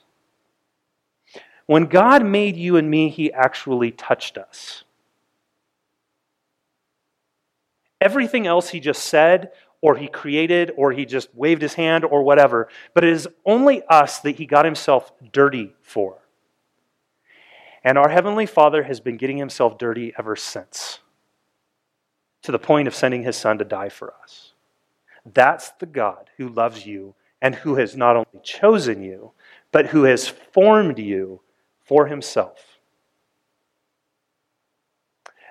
When 1.66 1.86
God 1.86 2.24
made 2.24 2.56
you 2.56 2.76
and 2.76 2.88
me, 2.88 3.08
He 3.08 3.32
actually 3.32 3.90
touched 3.90 4.38
us. 4.38 4.84
Everything 8.00 8.46
else 8.46 8.70
He 8.70 8.80
just 8.80 9.02
said, 9.02 9.50
or 9.80 9.96
He 9.96 10.06
created, 10.06 10.70
or 10.76 10.92
He 10.92 11.04
just 11.04 11.34
waved 11.34 11.62
His 11.62 11.74
hand, 11.74 12.04
or 12.04 12.22
whatever, 12.22 12.68
but 12.94 13.04
it 13.04 13.12
is 13.12 13.28
only 13.44 13.82
us 13.88 14.20
that 14.20 14.36
He 14.36 14.46
got 14.46 14.64
Himself 14.64 15.12
dirty 15.32 15.74
for. 15.82 16.18
And 17.82 17.98
our 17.98 18.08
Heavenly 18.08 18.46
Father 18.46 18.84
has 18.84 19.00
been 19.00 19.16
getting 19.16 19.38
Himself 19.38 19.76
dirty 19.76 20.12
ever 20.18 20.36
since, 20.36 21.00
to 22.42 22.52
the 22.52 22.58
point 22.58 22.86
of 22.86 22.94
sending 22.94 23.24
His 23.24 23.36
Son 23.36 23.58
to 23.58 23.64
die 23.64 23.88
for 23.88 24.14
us. 24.22 24.52
That's 25.24 25.70
the 25.80 25.86
God 25.86 26.30
who 26.36 26.48
loves 26.48 26.86
you 26.86 27.16
and 27.42 27.56
who 27.56 27.74
has 27.74 27.96
not 27.96 28.16
only 28.16 28.40
chosen 28.44 29.02
you, 29.02 29.32
but 29.72 29.86
who 29.86 30.04
has 30.04 30.28
formed 30.28 30.98
you 30.98 31.40
for 31.86 32.06
himself. 32.06 32.58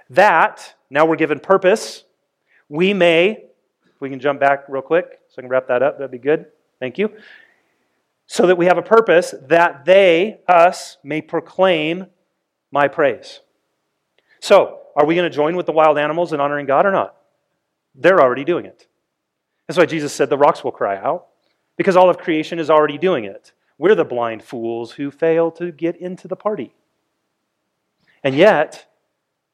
That, 0.10 0.76
now 0.89 1.06
we're 1.06 1.15
given 1.15 1.39
purpose. 1.39 2.04
We 2.69 2.93
may, 2.93 3.45
we 4.00 4.10
can 4.10 4.19
jump 4.19 4.39
back 4.39 4.65
real 4.69 4.82
quick 4.82 5.19
so 5.30 5.36
I 5.38 5.41
can 5.41 5.50
wrap 5.50 5.67
that 5.67 5.82
up, 5.82 5.98
that'd 5.98 6.12
be 6.12 6.17
good. 6.17 6.45
Thank 6.80 6.98
you. 6.98 7.10
So 8.28 8.48
that 8.48 8.58
we 8.58 8.65
have 8.65 8.78
a 8.78 8.84
purpose 8.84 9.34
that 9.48 9.86
they, 9.86 10.39
us, 10.48 10.98
may 11.04 11.21
proclaim 11.21 12.08
my 12.71 12.88
praise. 12.88 13.41
So, 14.39 14.80
are 14.95 15.06
we 15.06 15.15
going 15.15 15.30
to 15.30 15.36
join 15.36 15.56
with 15.56 15.65
the 15.65 15.71
wild 15.71 15.98
animals 15.98 16.34
in 16.34 16.39
honoring 16.39 16.65
God 16.65 16.86
or 16.86 16.91
not? 16.91 17.17
They're 17.95 18.21
already 18.21 18.43
doing 18.43 18.65
it. 18.65 18.88
That's 19.67 19.78
why 19.78 19.86
Jesus 19.86 20.13
said 20.13 20.30
the 20.30 20.38
rocks 20.38 20.63
will 20.63 20.71
cry 20.71 20.98
out, 20.98 21.28
because 21.78 21.95
all 21.95 22.10
of 22.10 22.17
creation 22.17 22.60
is 22.60 22.69
already 22.69 22.98
doing 22.98 23.26
it. 23.26 23.52
We're 23.78 23.96
the 23.96 24.06
blind 24.06 24.44
fools 24.44 24.94
who 24.94 25.12
fail 25.12 25.52
to 25.52 25.72
get 25.72 25.98
into 25.98 26.28
the 26.28 26.36
party. 26.36 26.74
And 28.24 28.36
yet, 28.36 28.90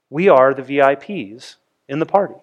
we 0.10 0.30
are 0.30 0.54
the 0.54 0.62
VIPs 0.62 1.56
in 1.88 2.00
the 2.00 2.06
party. 2.06 2.36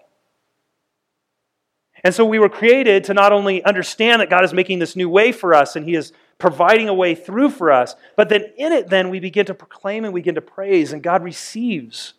And 2.03 2.13
so 2.13 2.25
we 2.25 2.39
were 2.39 2.49
created 2.49 3.03
to 3.05 3.13
not 3.13 3.31
only 3.31 3.63
understand 3.63 4.21
that 4.21 4.29
God 4.29 4.45
is 4.45 4.53
making 4.53 4.79
this 4.79 4.95
new 4.95 5.09
way 5.09 5.31
for 5.31 5.53
us 5.53 5.75
and 5.75 5.85
He 5.85 5.95
is 5.95 6.13
providing 6.37 6.87
a 6.87 6.93
way 6.93 7.15
through 7.15 7.49
for 7.49 7.71
us, 7.71 7.95
but 8.15 8.29
then 8.29 8.45
in 8.57 8.71
it, 8.71 8.89
then 8.89 9.09
we 9.09 9.19
begin 9.19 9.45
to 9.47 9.53
proclaim 9.53 10.05
and 10.05 10.13
we 10.13 10.21
begin 10.21 10.35
to 10.35 10.41
praise, 10.41 10.93
and 10.93 11.03
God 11.03 11.23
receives 11.23 12.13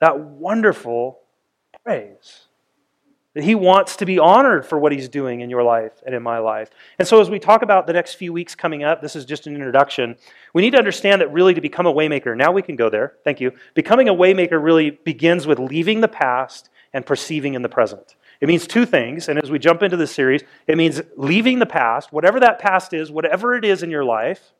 that 0.00 0.18
wonderful 0.18 1.20
praise. 1.84 2.46
That 3.34 3.44
he 3.44 3.54
wants 3.54 3.96
to 3.96 4.04
be 4.04 4.18
honored 4.18 4.66
for 4.66 4.78
what 4.78 4.92
he's 4.92 5.08
doing 5.08 5.40
in 5.40 5.48
your 5.48 5.62
life 5.62 5.92
and 6.04 6.14
in 6.14 6.22
my 6.22 6.38
life. 6.38 6.68
And 6.98 7.08
so, 7.08 7.20
as 7.20 7.30
we 7.30 7.38
talk 7.38 7.62
about 7.62 7.86
the 7.86 7.94
next 7.94 8.14
few 8.14 8.32
weeks 8.32 8.54
coming 8.54 8.84
up, 8.84 9.00
this 9.00 9.16
is 9.16 9.24
just 9.24 9.46
an 9.46 9.54
introduction. 9.54 10.16
We 10.52 10.60
need 10.60 10.72
to 10.72 10.78
understand 10.78 11.22
that 11.22 11.32
really 11.32 11.54
to 11.54 11.60
become 11.60 11.86
a 11.86 11.92
waymaker, 11.92 12.36
now 12.36 12.52
we 12.52 12.60
can 12.60 12.76
go 12.76 12.90
there, 12.90 13.14
thank 13.24 13.40
you. 13.40 13.52
Becoming 13.74 14.08
a 14.08 14.14
waymaker 14.14 14.62
really 14.62 14.90
begins 14.90 15.46
with 15.46 15.58
leaving 15.58 16.02
the 16.02 16.08
past 16.08 16.68
and 16.92 17.06
perceiving 17.06 17.54
in 17.54 17.62
the 17.62 17.68
present. 17.68 18.16
It 18.42 18.48
means 18.48 18.66
two 18.66 18.84
things. 18.84 19.28
And 19.28 19.42
as 19.42 19.50
we 19.50 19.58
jump 19.58 19.82
into 19.82 19.96
this 19.96 20.12
series, 20.12 20.42
it 20.66 20.76
means 20.76 21.00
leaving 21.16 21.60
the 21.60 21.66
past, 21.66 22.12
whatever 22.12 22.40
that 22.40 22.58
past 22.58 22.92
is, 22.92 23.10
whatever 23.10 23.54
it 23.54 23.64
is 23.64 23.82
in 23.84 23.90
your 23.90 24.04
life, 24.04 24.52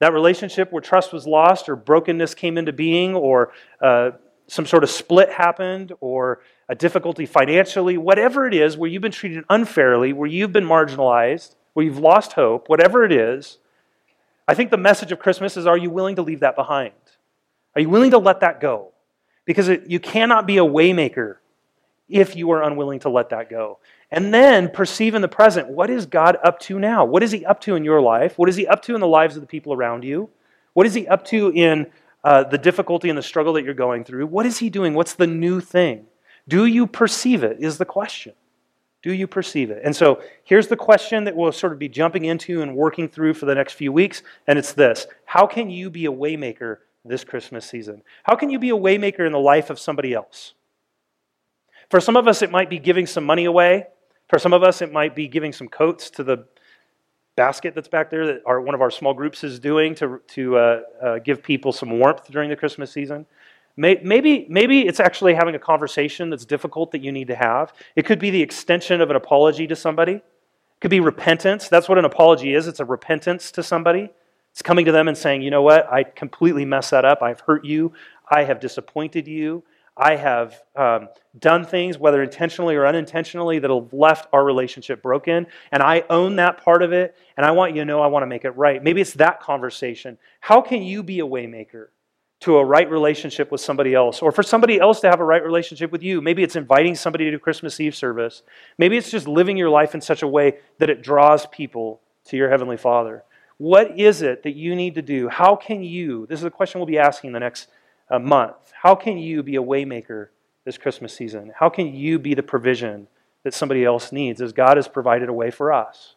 that 0.00 0.12
relationship 0.12 0.72
where 0.72 0.80
trust 0.80 1.12
was 1.12 1.26
lost 1.26 1.68
or 1.68 1.76
brokenness 1.76 2.34
came 2.34 2.58
into 2.58 2.72
being 2.72 3.14
or 3.14 3.52
uh, 3.80 4.12
some 4.48 4.66
sort 4.66 4.82
of 4.82 4.90
split 4.90 5.30
happened 5.30 5.92
or 6.00 6.40
a 6.68 6.74
difficulty 6.74 7.26
financially, 7.26 7.98
whatever 7.98 8.46
it 8.46 8.54
is, 8.54 8.76
where 8.76 8.88
you've 8.88 9.02
been 9.02 9.12
treated 9.12 9.44
unfairly, 9.50 10.12
where 10.12 10.28
you've 10.28 10.52
been 10.52 10.64
marginalized, 10.64 11.54
where 11.74 11.84
you've 11.84 11.98
lost 11.98 12.32
hope, 12.32 12.68
whatever 12.68 13.04
it 13.04 13.12
is, 13.12 13.58
I 14.46 14.54
think 14.54 14.70
the 14.70 14.76
message 14.76 15.12
of 15.12 15.18
Christmas 15.18 15.56
is 15.56 15.66
are 15.66 15.76
you 15.76 15.90
willing 15.90 16.16
to 16.16 16.22
leave 16.22 16.40
that 16.40 16.56
behind? 16.56 16.92
Are 17.74 17.80
you 17.80 17.88
willing 17.88 18.10
to 18.10 18.18
let 18.18 18.40
that 18.40 18.60
go? 18.60 18.92
Because 19.44 19.68
it, 19.68 19.86
you 19.86 19.98
cannot 19.98 20.46
be 20.46 20.58
a 20.58 20.64
waymaker 20.64 21.36
if 22.08 22.36
you 22.36 22.50
are 22.50 22.62
unwilling 22.62 23.00
to 23.00 23.08
let 23.08 23.30
that 23.30 23.48
go. 23.48 23.78
And 24.10 24.32
then 24.34 24.68
perceive 24.68 25.14
in 25.14 25.22
the 25.22 25.28
present 25.28 25.68
what 25.68 25.88
is 25.88 26.04
God 26.04 26.36
up 26.44 26.60
to 26.60 26.78
now? 26.78 27.04
What 27.04 27.22
is 27.22 27.32
He 27.32 27.44
up 27.46 27.60
to 27.62 27.74
in 27.74 27.84
your 27.84 28.00
life? 28.00 28.38
What 28.38 28.48
is 28.48 28.56
He 28.56 28.66
up 28.66 28.82
to 28.82 28.94
in 28.94 29.00
the 29.00 29.06
lives 29.06 29.36
of 29.36 29.40
the 29.40 29.46
people 29.46 29.72
around 29.72 30.04
you? 30.04 30.28
What 30.74 30.86
is 30.86 30.94
He 30.94 31.08
up 31.08 31.24
to 31.26 31.50
in 31.50 31.86
uh, 32.22 32.44
the 32.44 32.58
difficulty 32.58 33.08
and 33.08 33.16
the 33.16 33.22
struggle 33.22 33.54
that 33.54 33.64
you're 33.64 33.74
going 33.74 34.04
through? 34.04 34.26
What 34.26 34.44
is 34.44 34.58
He 34.58 34.68
doing? 34.68 34.92
What's 34.94 35.14
the 35.14 35.26
new 35.26 35.60
thing? 35.60 36.06
Do 36.48 36.66
you 36.66 36.86
perceive 36.86 37.44
it? 37.44 37.58
Is 37.60 37.78
the 37.78 37.84
question. 37.84 38.34
Do 39.02 39.12
you 39.12 39.26
perceive 39.26 39.70
it? 39.70 39.82
And 39.84 39.94
so 39.94 40.22
here's 40.44 40.68
the 40.68 40.76
question 40.76 41.24
that 41.24 41.34
we'll 41.34 41.50
sort 41.52 41.72
of 41.72 41.78
be 41.78 41.88
jumping 41.88 42.24
into 42.24 42.62
and 42.62 42.76
working 42.76 43.08
through 43.08 43.34
for 43.34 43.46
the 43.46 43.54
next 43.54 43.72
few 43.72 43.92
weeks, 43.92 44.22
and 44.46 44.58
it's 44.58 44.72
this 44.72 45.06
How 45.24 45.46
can 45.46 45.70
you 45.70 45.90
be 45.90 46.06
a 46.06 46.12
waymaker 46.12 46.78
this 47.04 47.24
Christmas 47.24 47.66
season? 47.66 48.02
How 48.22 48.36
can 48.36 48.50
you 48.50 48.58
be 48.58 48.70
a 48.70 48.76
waymaker 48.76 49.26
in 49.26 49.32
the 49.32 49.40
life 49.40 49.70
of 49.70 49.78
somebody 49.78 50.14
else? 50.14 50.54
For 51.90 52.00
some 52.00 52.16
of 52.16 52.28
us, 52.28 52.42
it 52.42 52.50
might 52.50 52.70
be 52.70 52.78
giving 52.78 53.06
some 53.06 53.24
money 53.24 53.44
away. 53.44 53.86
For 54.28 54.38
some 54.38 54.52
of 54.52 54.62
us, 54.62 54.80
it 54.80 54.92
might 54.92 55.14
be 55.14 55.28
giving 55.28 55.52
some 55.52 55.68
coats 55.68 56.08
to 56.10 56.24
the 56.24 56.46
basket 57.36 57.74
that's 57.74 57.88
back 57.88 58.08
there 58.08 58.26
that 58.26 58.42
our, 58.46 58.60
one 58.60 58.74
of 58.74 58.80
our 58.80 58.90
small 58.90 59.14
groups 59.14 59.42
is 59.42 59.58
doing 59.58 59.94
to, 59.96 60.20
to 60.28 60.56
uh, 60.56 60.80
uh, 61.02 61.18
give 61.18 61.42
people 61.42 61.72
some 61.72 61.98
warmth 61.98 62.30
during 62.30 62.48
the 62.50 62.56
Christmas 62.56 62.92
season. 62.92 63.26
Maybe, 63.76 64.46
maybe 64.50 64.82
it's 64.82 65.00
actually 65.00 65.34
having 65.34 65.54
a 65.54 65.58
conversation 65.58 66.28
that's 66.28 66.44
difficult 66.44 66.90
that 66.92 67.00
you 67.00 67.10
need 67.10 67.28
to 67.28 67.34
have. 67.34 67.72
It 67.96 68.04
could 68.04 68.18
be 68.18 68.30
the 68.30 68.42
extension 68.42 69.00
of 69.00 69.08
an 69.08 69.16
apology 69.16 69.66
to 69.66 69.76
somebody. 69.76 70.14
It 70.14 70.80
could 70.80 70.90
be 70.90 71.00
repentance. 71.00 71.68
That's 71.68 71.88
what 71.88 71.96
an 71.96 72.04
apology 72.04 72.54
is 72.54 72.68
it's 72.68 72.80
a 72.80 72.84
repentance 72.84 73.50
to 73.52 73.62
somebody. 73.62 74.10
It's 74.50 74.60
coming 74.60 74.84
to 74.84 74.92
them 74.92 75.08
and 75.08 75.16
saying, 75.16 75.40
you 75.40 75.50
know 75.50 75.62
what, 75.62 75.90
I 75.90 76.04
completely 76.04 76.66
messed 76.66 76.90
that 76.90 77.06
up. 77.06 77.22
I've 77.22 77.40
hurt 77.40 77.64
you. 77.64 77.94
I 78.30 78.44
have 78.44 78.60
disappointed 78.60 79.26
you. 79.26 79.62
I 79.96 80.16
have 80.16 80.62
um, 80.76 81.08
done 81.38 81.64
things, 81.64 81.98
whether 81.98 82.22
intentionally 82.22 82.76
or 82.76 82.86
unintentionally, 82.86 83.58
that 83.58 83.70
have 83.70 83.92
left 83.92 84.28
our 84.32 84.44
relationship 84.44 85.02
broken. 85.02 85.46
And 85.70 85.82
I 85.82 86.04
own 86.10 86.36
that 86.36 86.62
part 86.62 86.82
of 86.82 86.92
it. 86.92 87.14
And 87.36 87.46
I 87.46 87.50
want 87.52 87.74
you 87.74 87.82
to 87.82 87.84
know 87.86 88.00
I 88.00 88.06
want 88.06 88.22
to 88.22 88.26
make 88.26 88.44
it 88.44 88.50
right. 88.50 88.82
Maybe 88.82 89.00
it's 89.00 89.14
that 89.14 89.40
conversation. 89.40 90.18
How 90.40 90.60
can 90.60 90.82
you 90.82 91.02
be 91.02 91.20
a 91.20 91.26
waymaker? 91.26 91.88
To 92.42 92.56
a 92.56 92.64
right 92.64 92.90
relationship 92.90 93.52
with 93.52 93.60
somebody 93.60 93.94
else, 93.94 94.20
or 94.20 94.32
for 94.32 94.42
somebody 94.42 94.80
else 94.80 95.00
to 95.00 95.08
have 95.08 95.20
a 95.20 95.24
right 95.24 95.44
relationship 95.44 95.92
with 95.92 96.02
you. 96.02 96.20
Maybe 96.20 96.42
it's 96.42 96.56
inviting 96.56 96.96
somebody 96.96 97.30
to 97.30 97.38
Christmas 97.38 97.78
Eve 97.78 97.94
service. 97.94 98.42
Maybe 98.78 98.96
it's 98.96 99.10
just 99.10 99.28
living 99.28 99.56
your 99.56 99.70
life 99.70 99.94
in 99.94 100.00
such 100.00 100.22
a 100.22 100.28
way 100.28 100.58
that 100.78 100.90
it 100.90 101.02
draws 101.02 101.46
people 101.46 102.00
to 102.26 102.36
your 102.36 102.50
Heavenly 102.50 102.76
Father. 102.76 103.22
What 103.58 103.96
is 103.96 104.22
it 104.22 104.42
that 104.42 104.56
you 104.56 104.74
need 104.74 104.96
to 104.96 105.02
do? 105.02 105.28
How 105.28 105.54
can 105.54 105.84
you, 105.84 106.26
this 106.26 106.40
is 106.40 106.44
a 106.44 106.50
question 106.50 106.80
we'll 106.80 106.86
be 106.86 106.98
asking 106.98 107.30
the 107.30 107.38
next 107.40 107.68
uh, 108.10 108.18
month, 108.18 108.56
how 108.72 108.96
can 108.96 109.18
you 109.18 109.42
be 109.42 109.56
a 109.56 109.62
waymaker 109.62 110.28
this 110.64 110.78
Christmas 110.78 111.14
season? 111.14 111.52
How 111.56 111.68
can 111.68 111.94
you 111.94 112.18
be 112.18 112.34
the 112.34 112.42
provision 112.42 113.06
that 113.44 113.54
somebody 113.54 113.84
else 113.84 114.10
needs 114.10 114.42
as 114.42 114.52
God 114.52 114.76
has 114.76 114.88
provided 114.88 115.28
a 115.28 115.32
way 115.32 115.50
for 115.50 115.72
us? 115.72 116.16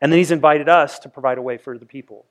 And 0.00 0.10
then 0.10 0.18
He's 0.18 0.30
invited 0.30 0.68
us 0.68 0.98
to 1.00 1.10
provide 1.10 1.36
a 1.36 1.42
way 1.42 1.58
for 1.58 1.76
the 1.76 1.86
people. 1.86 2.24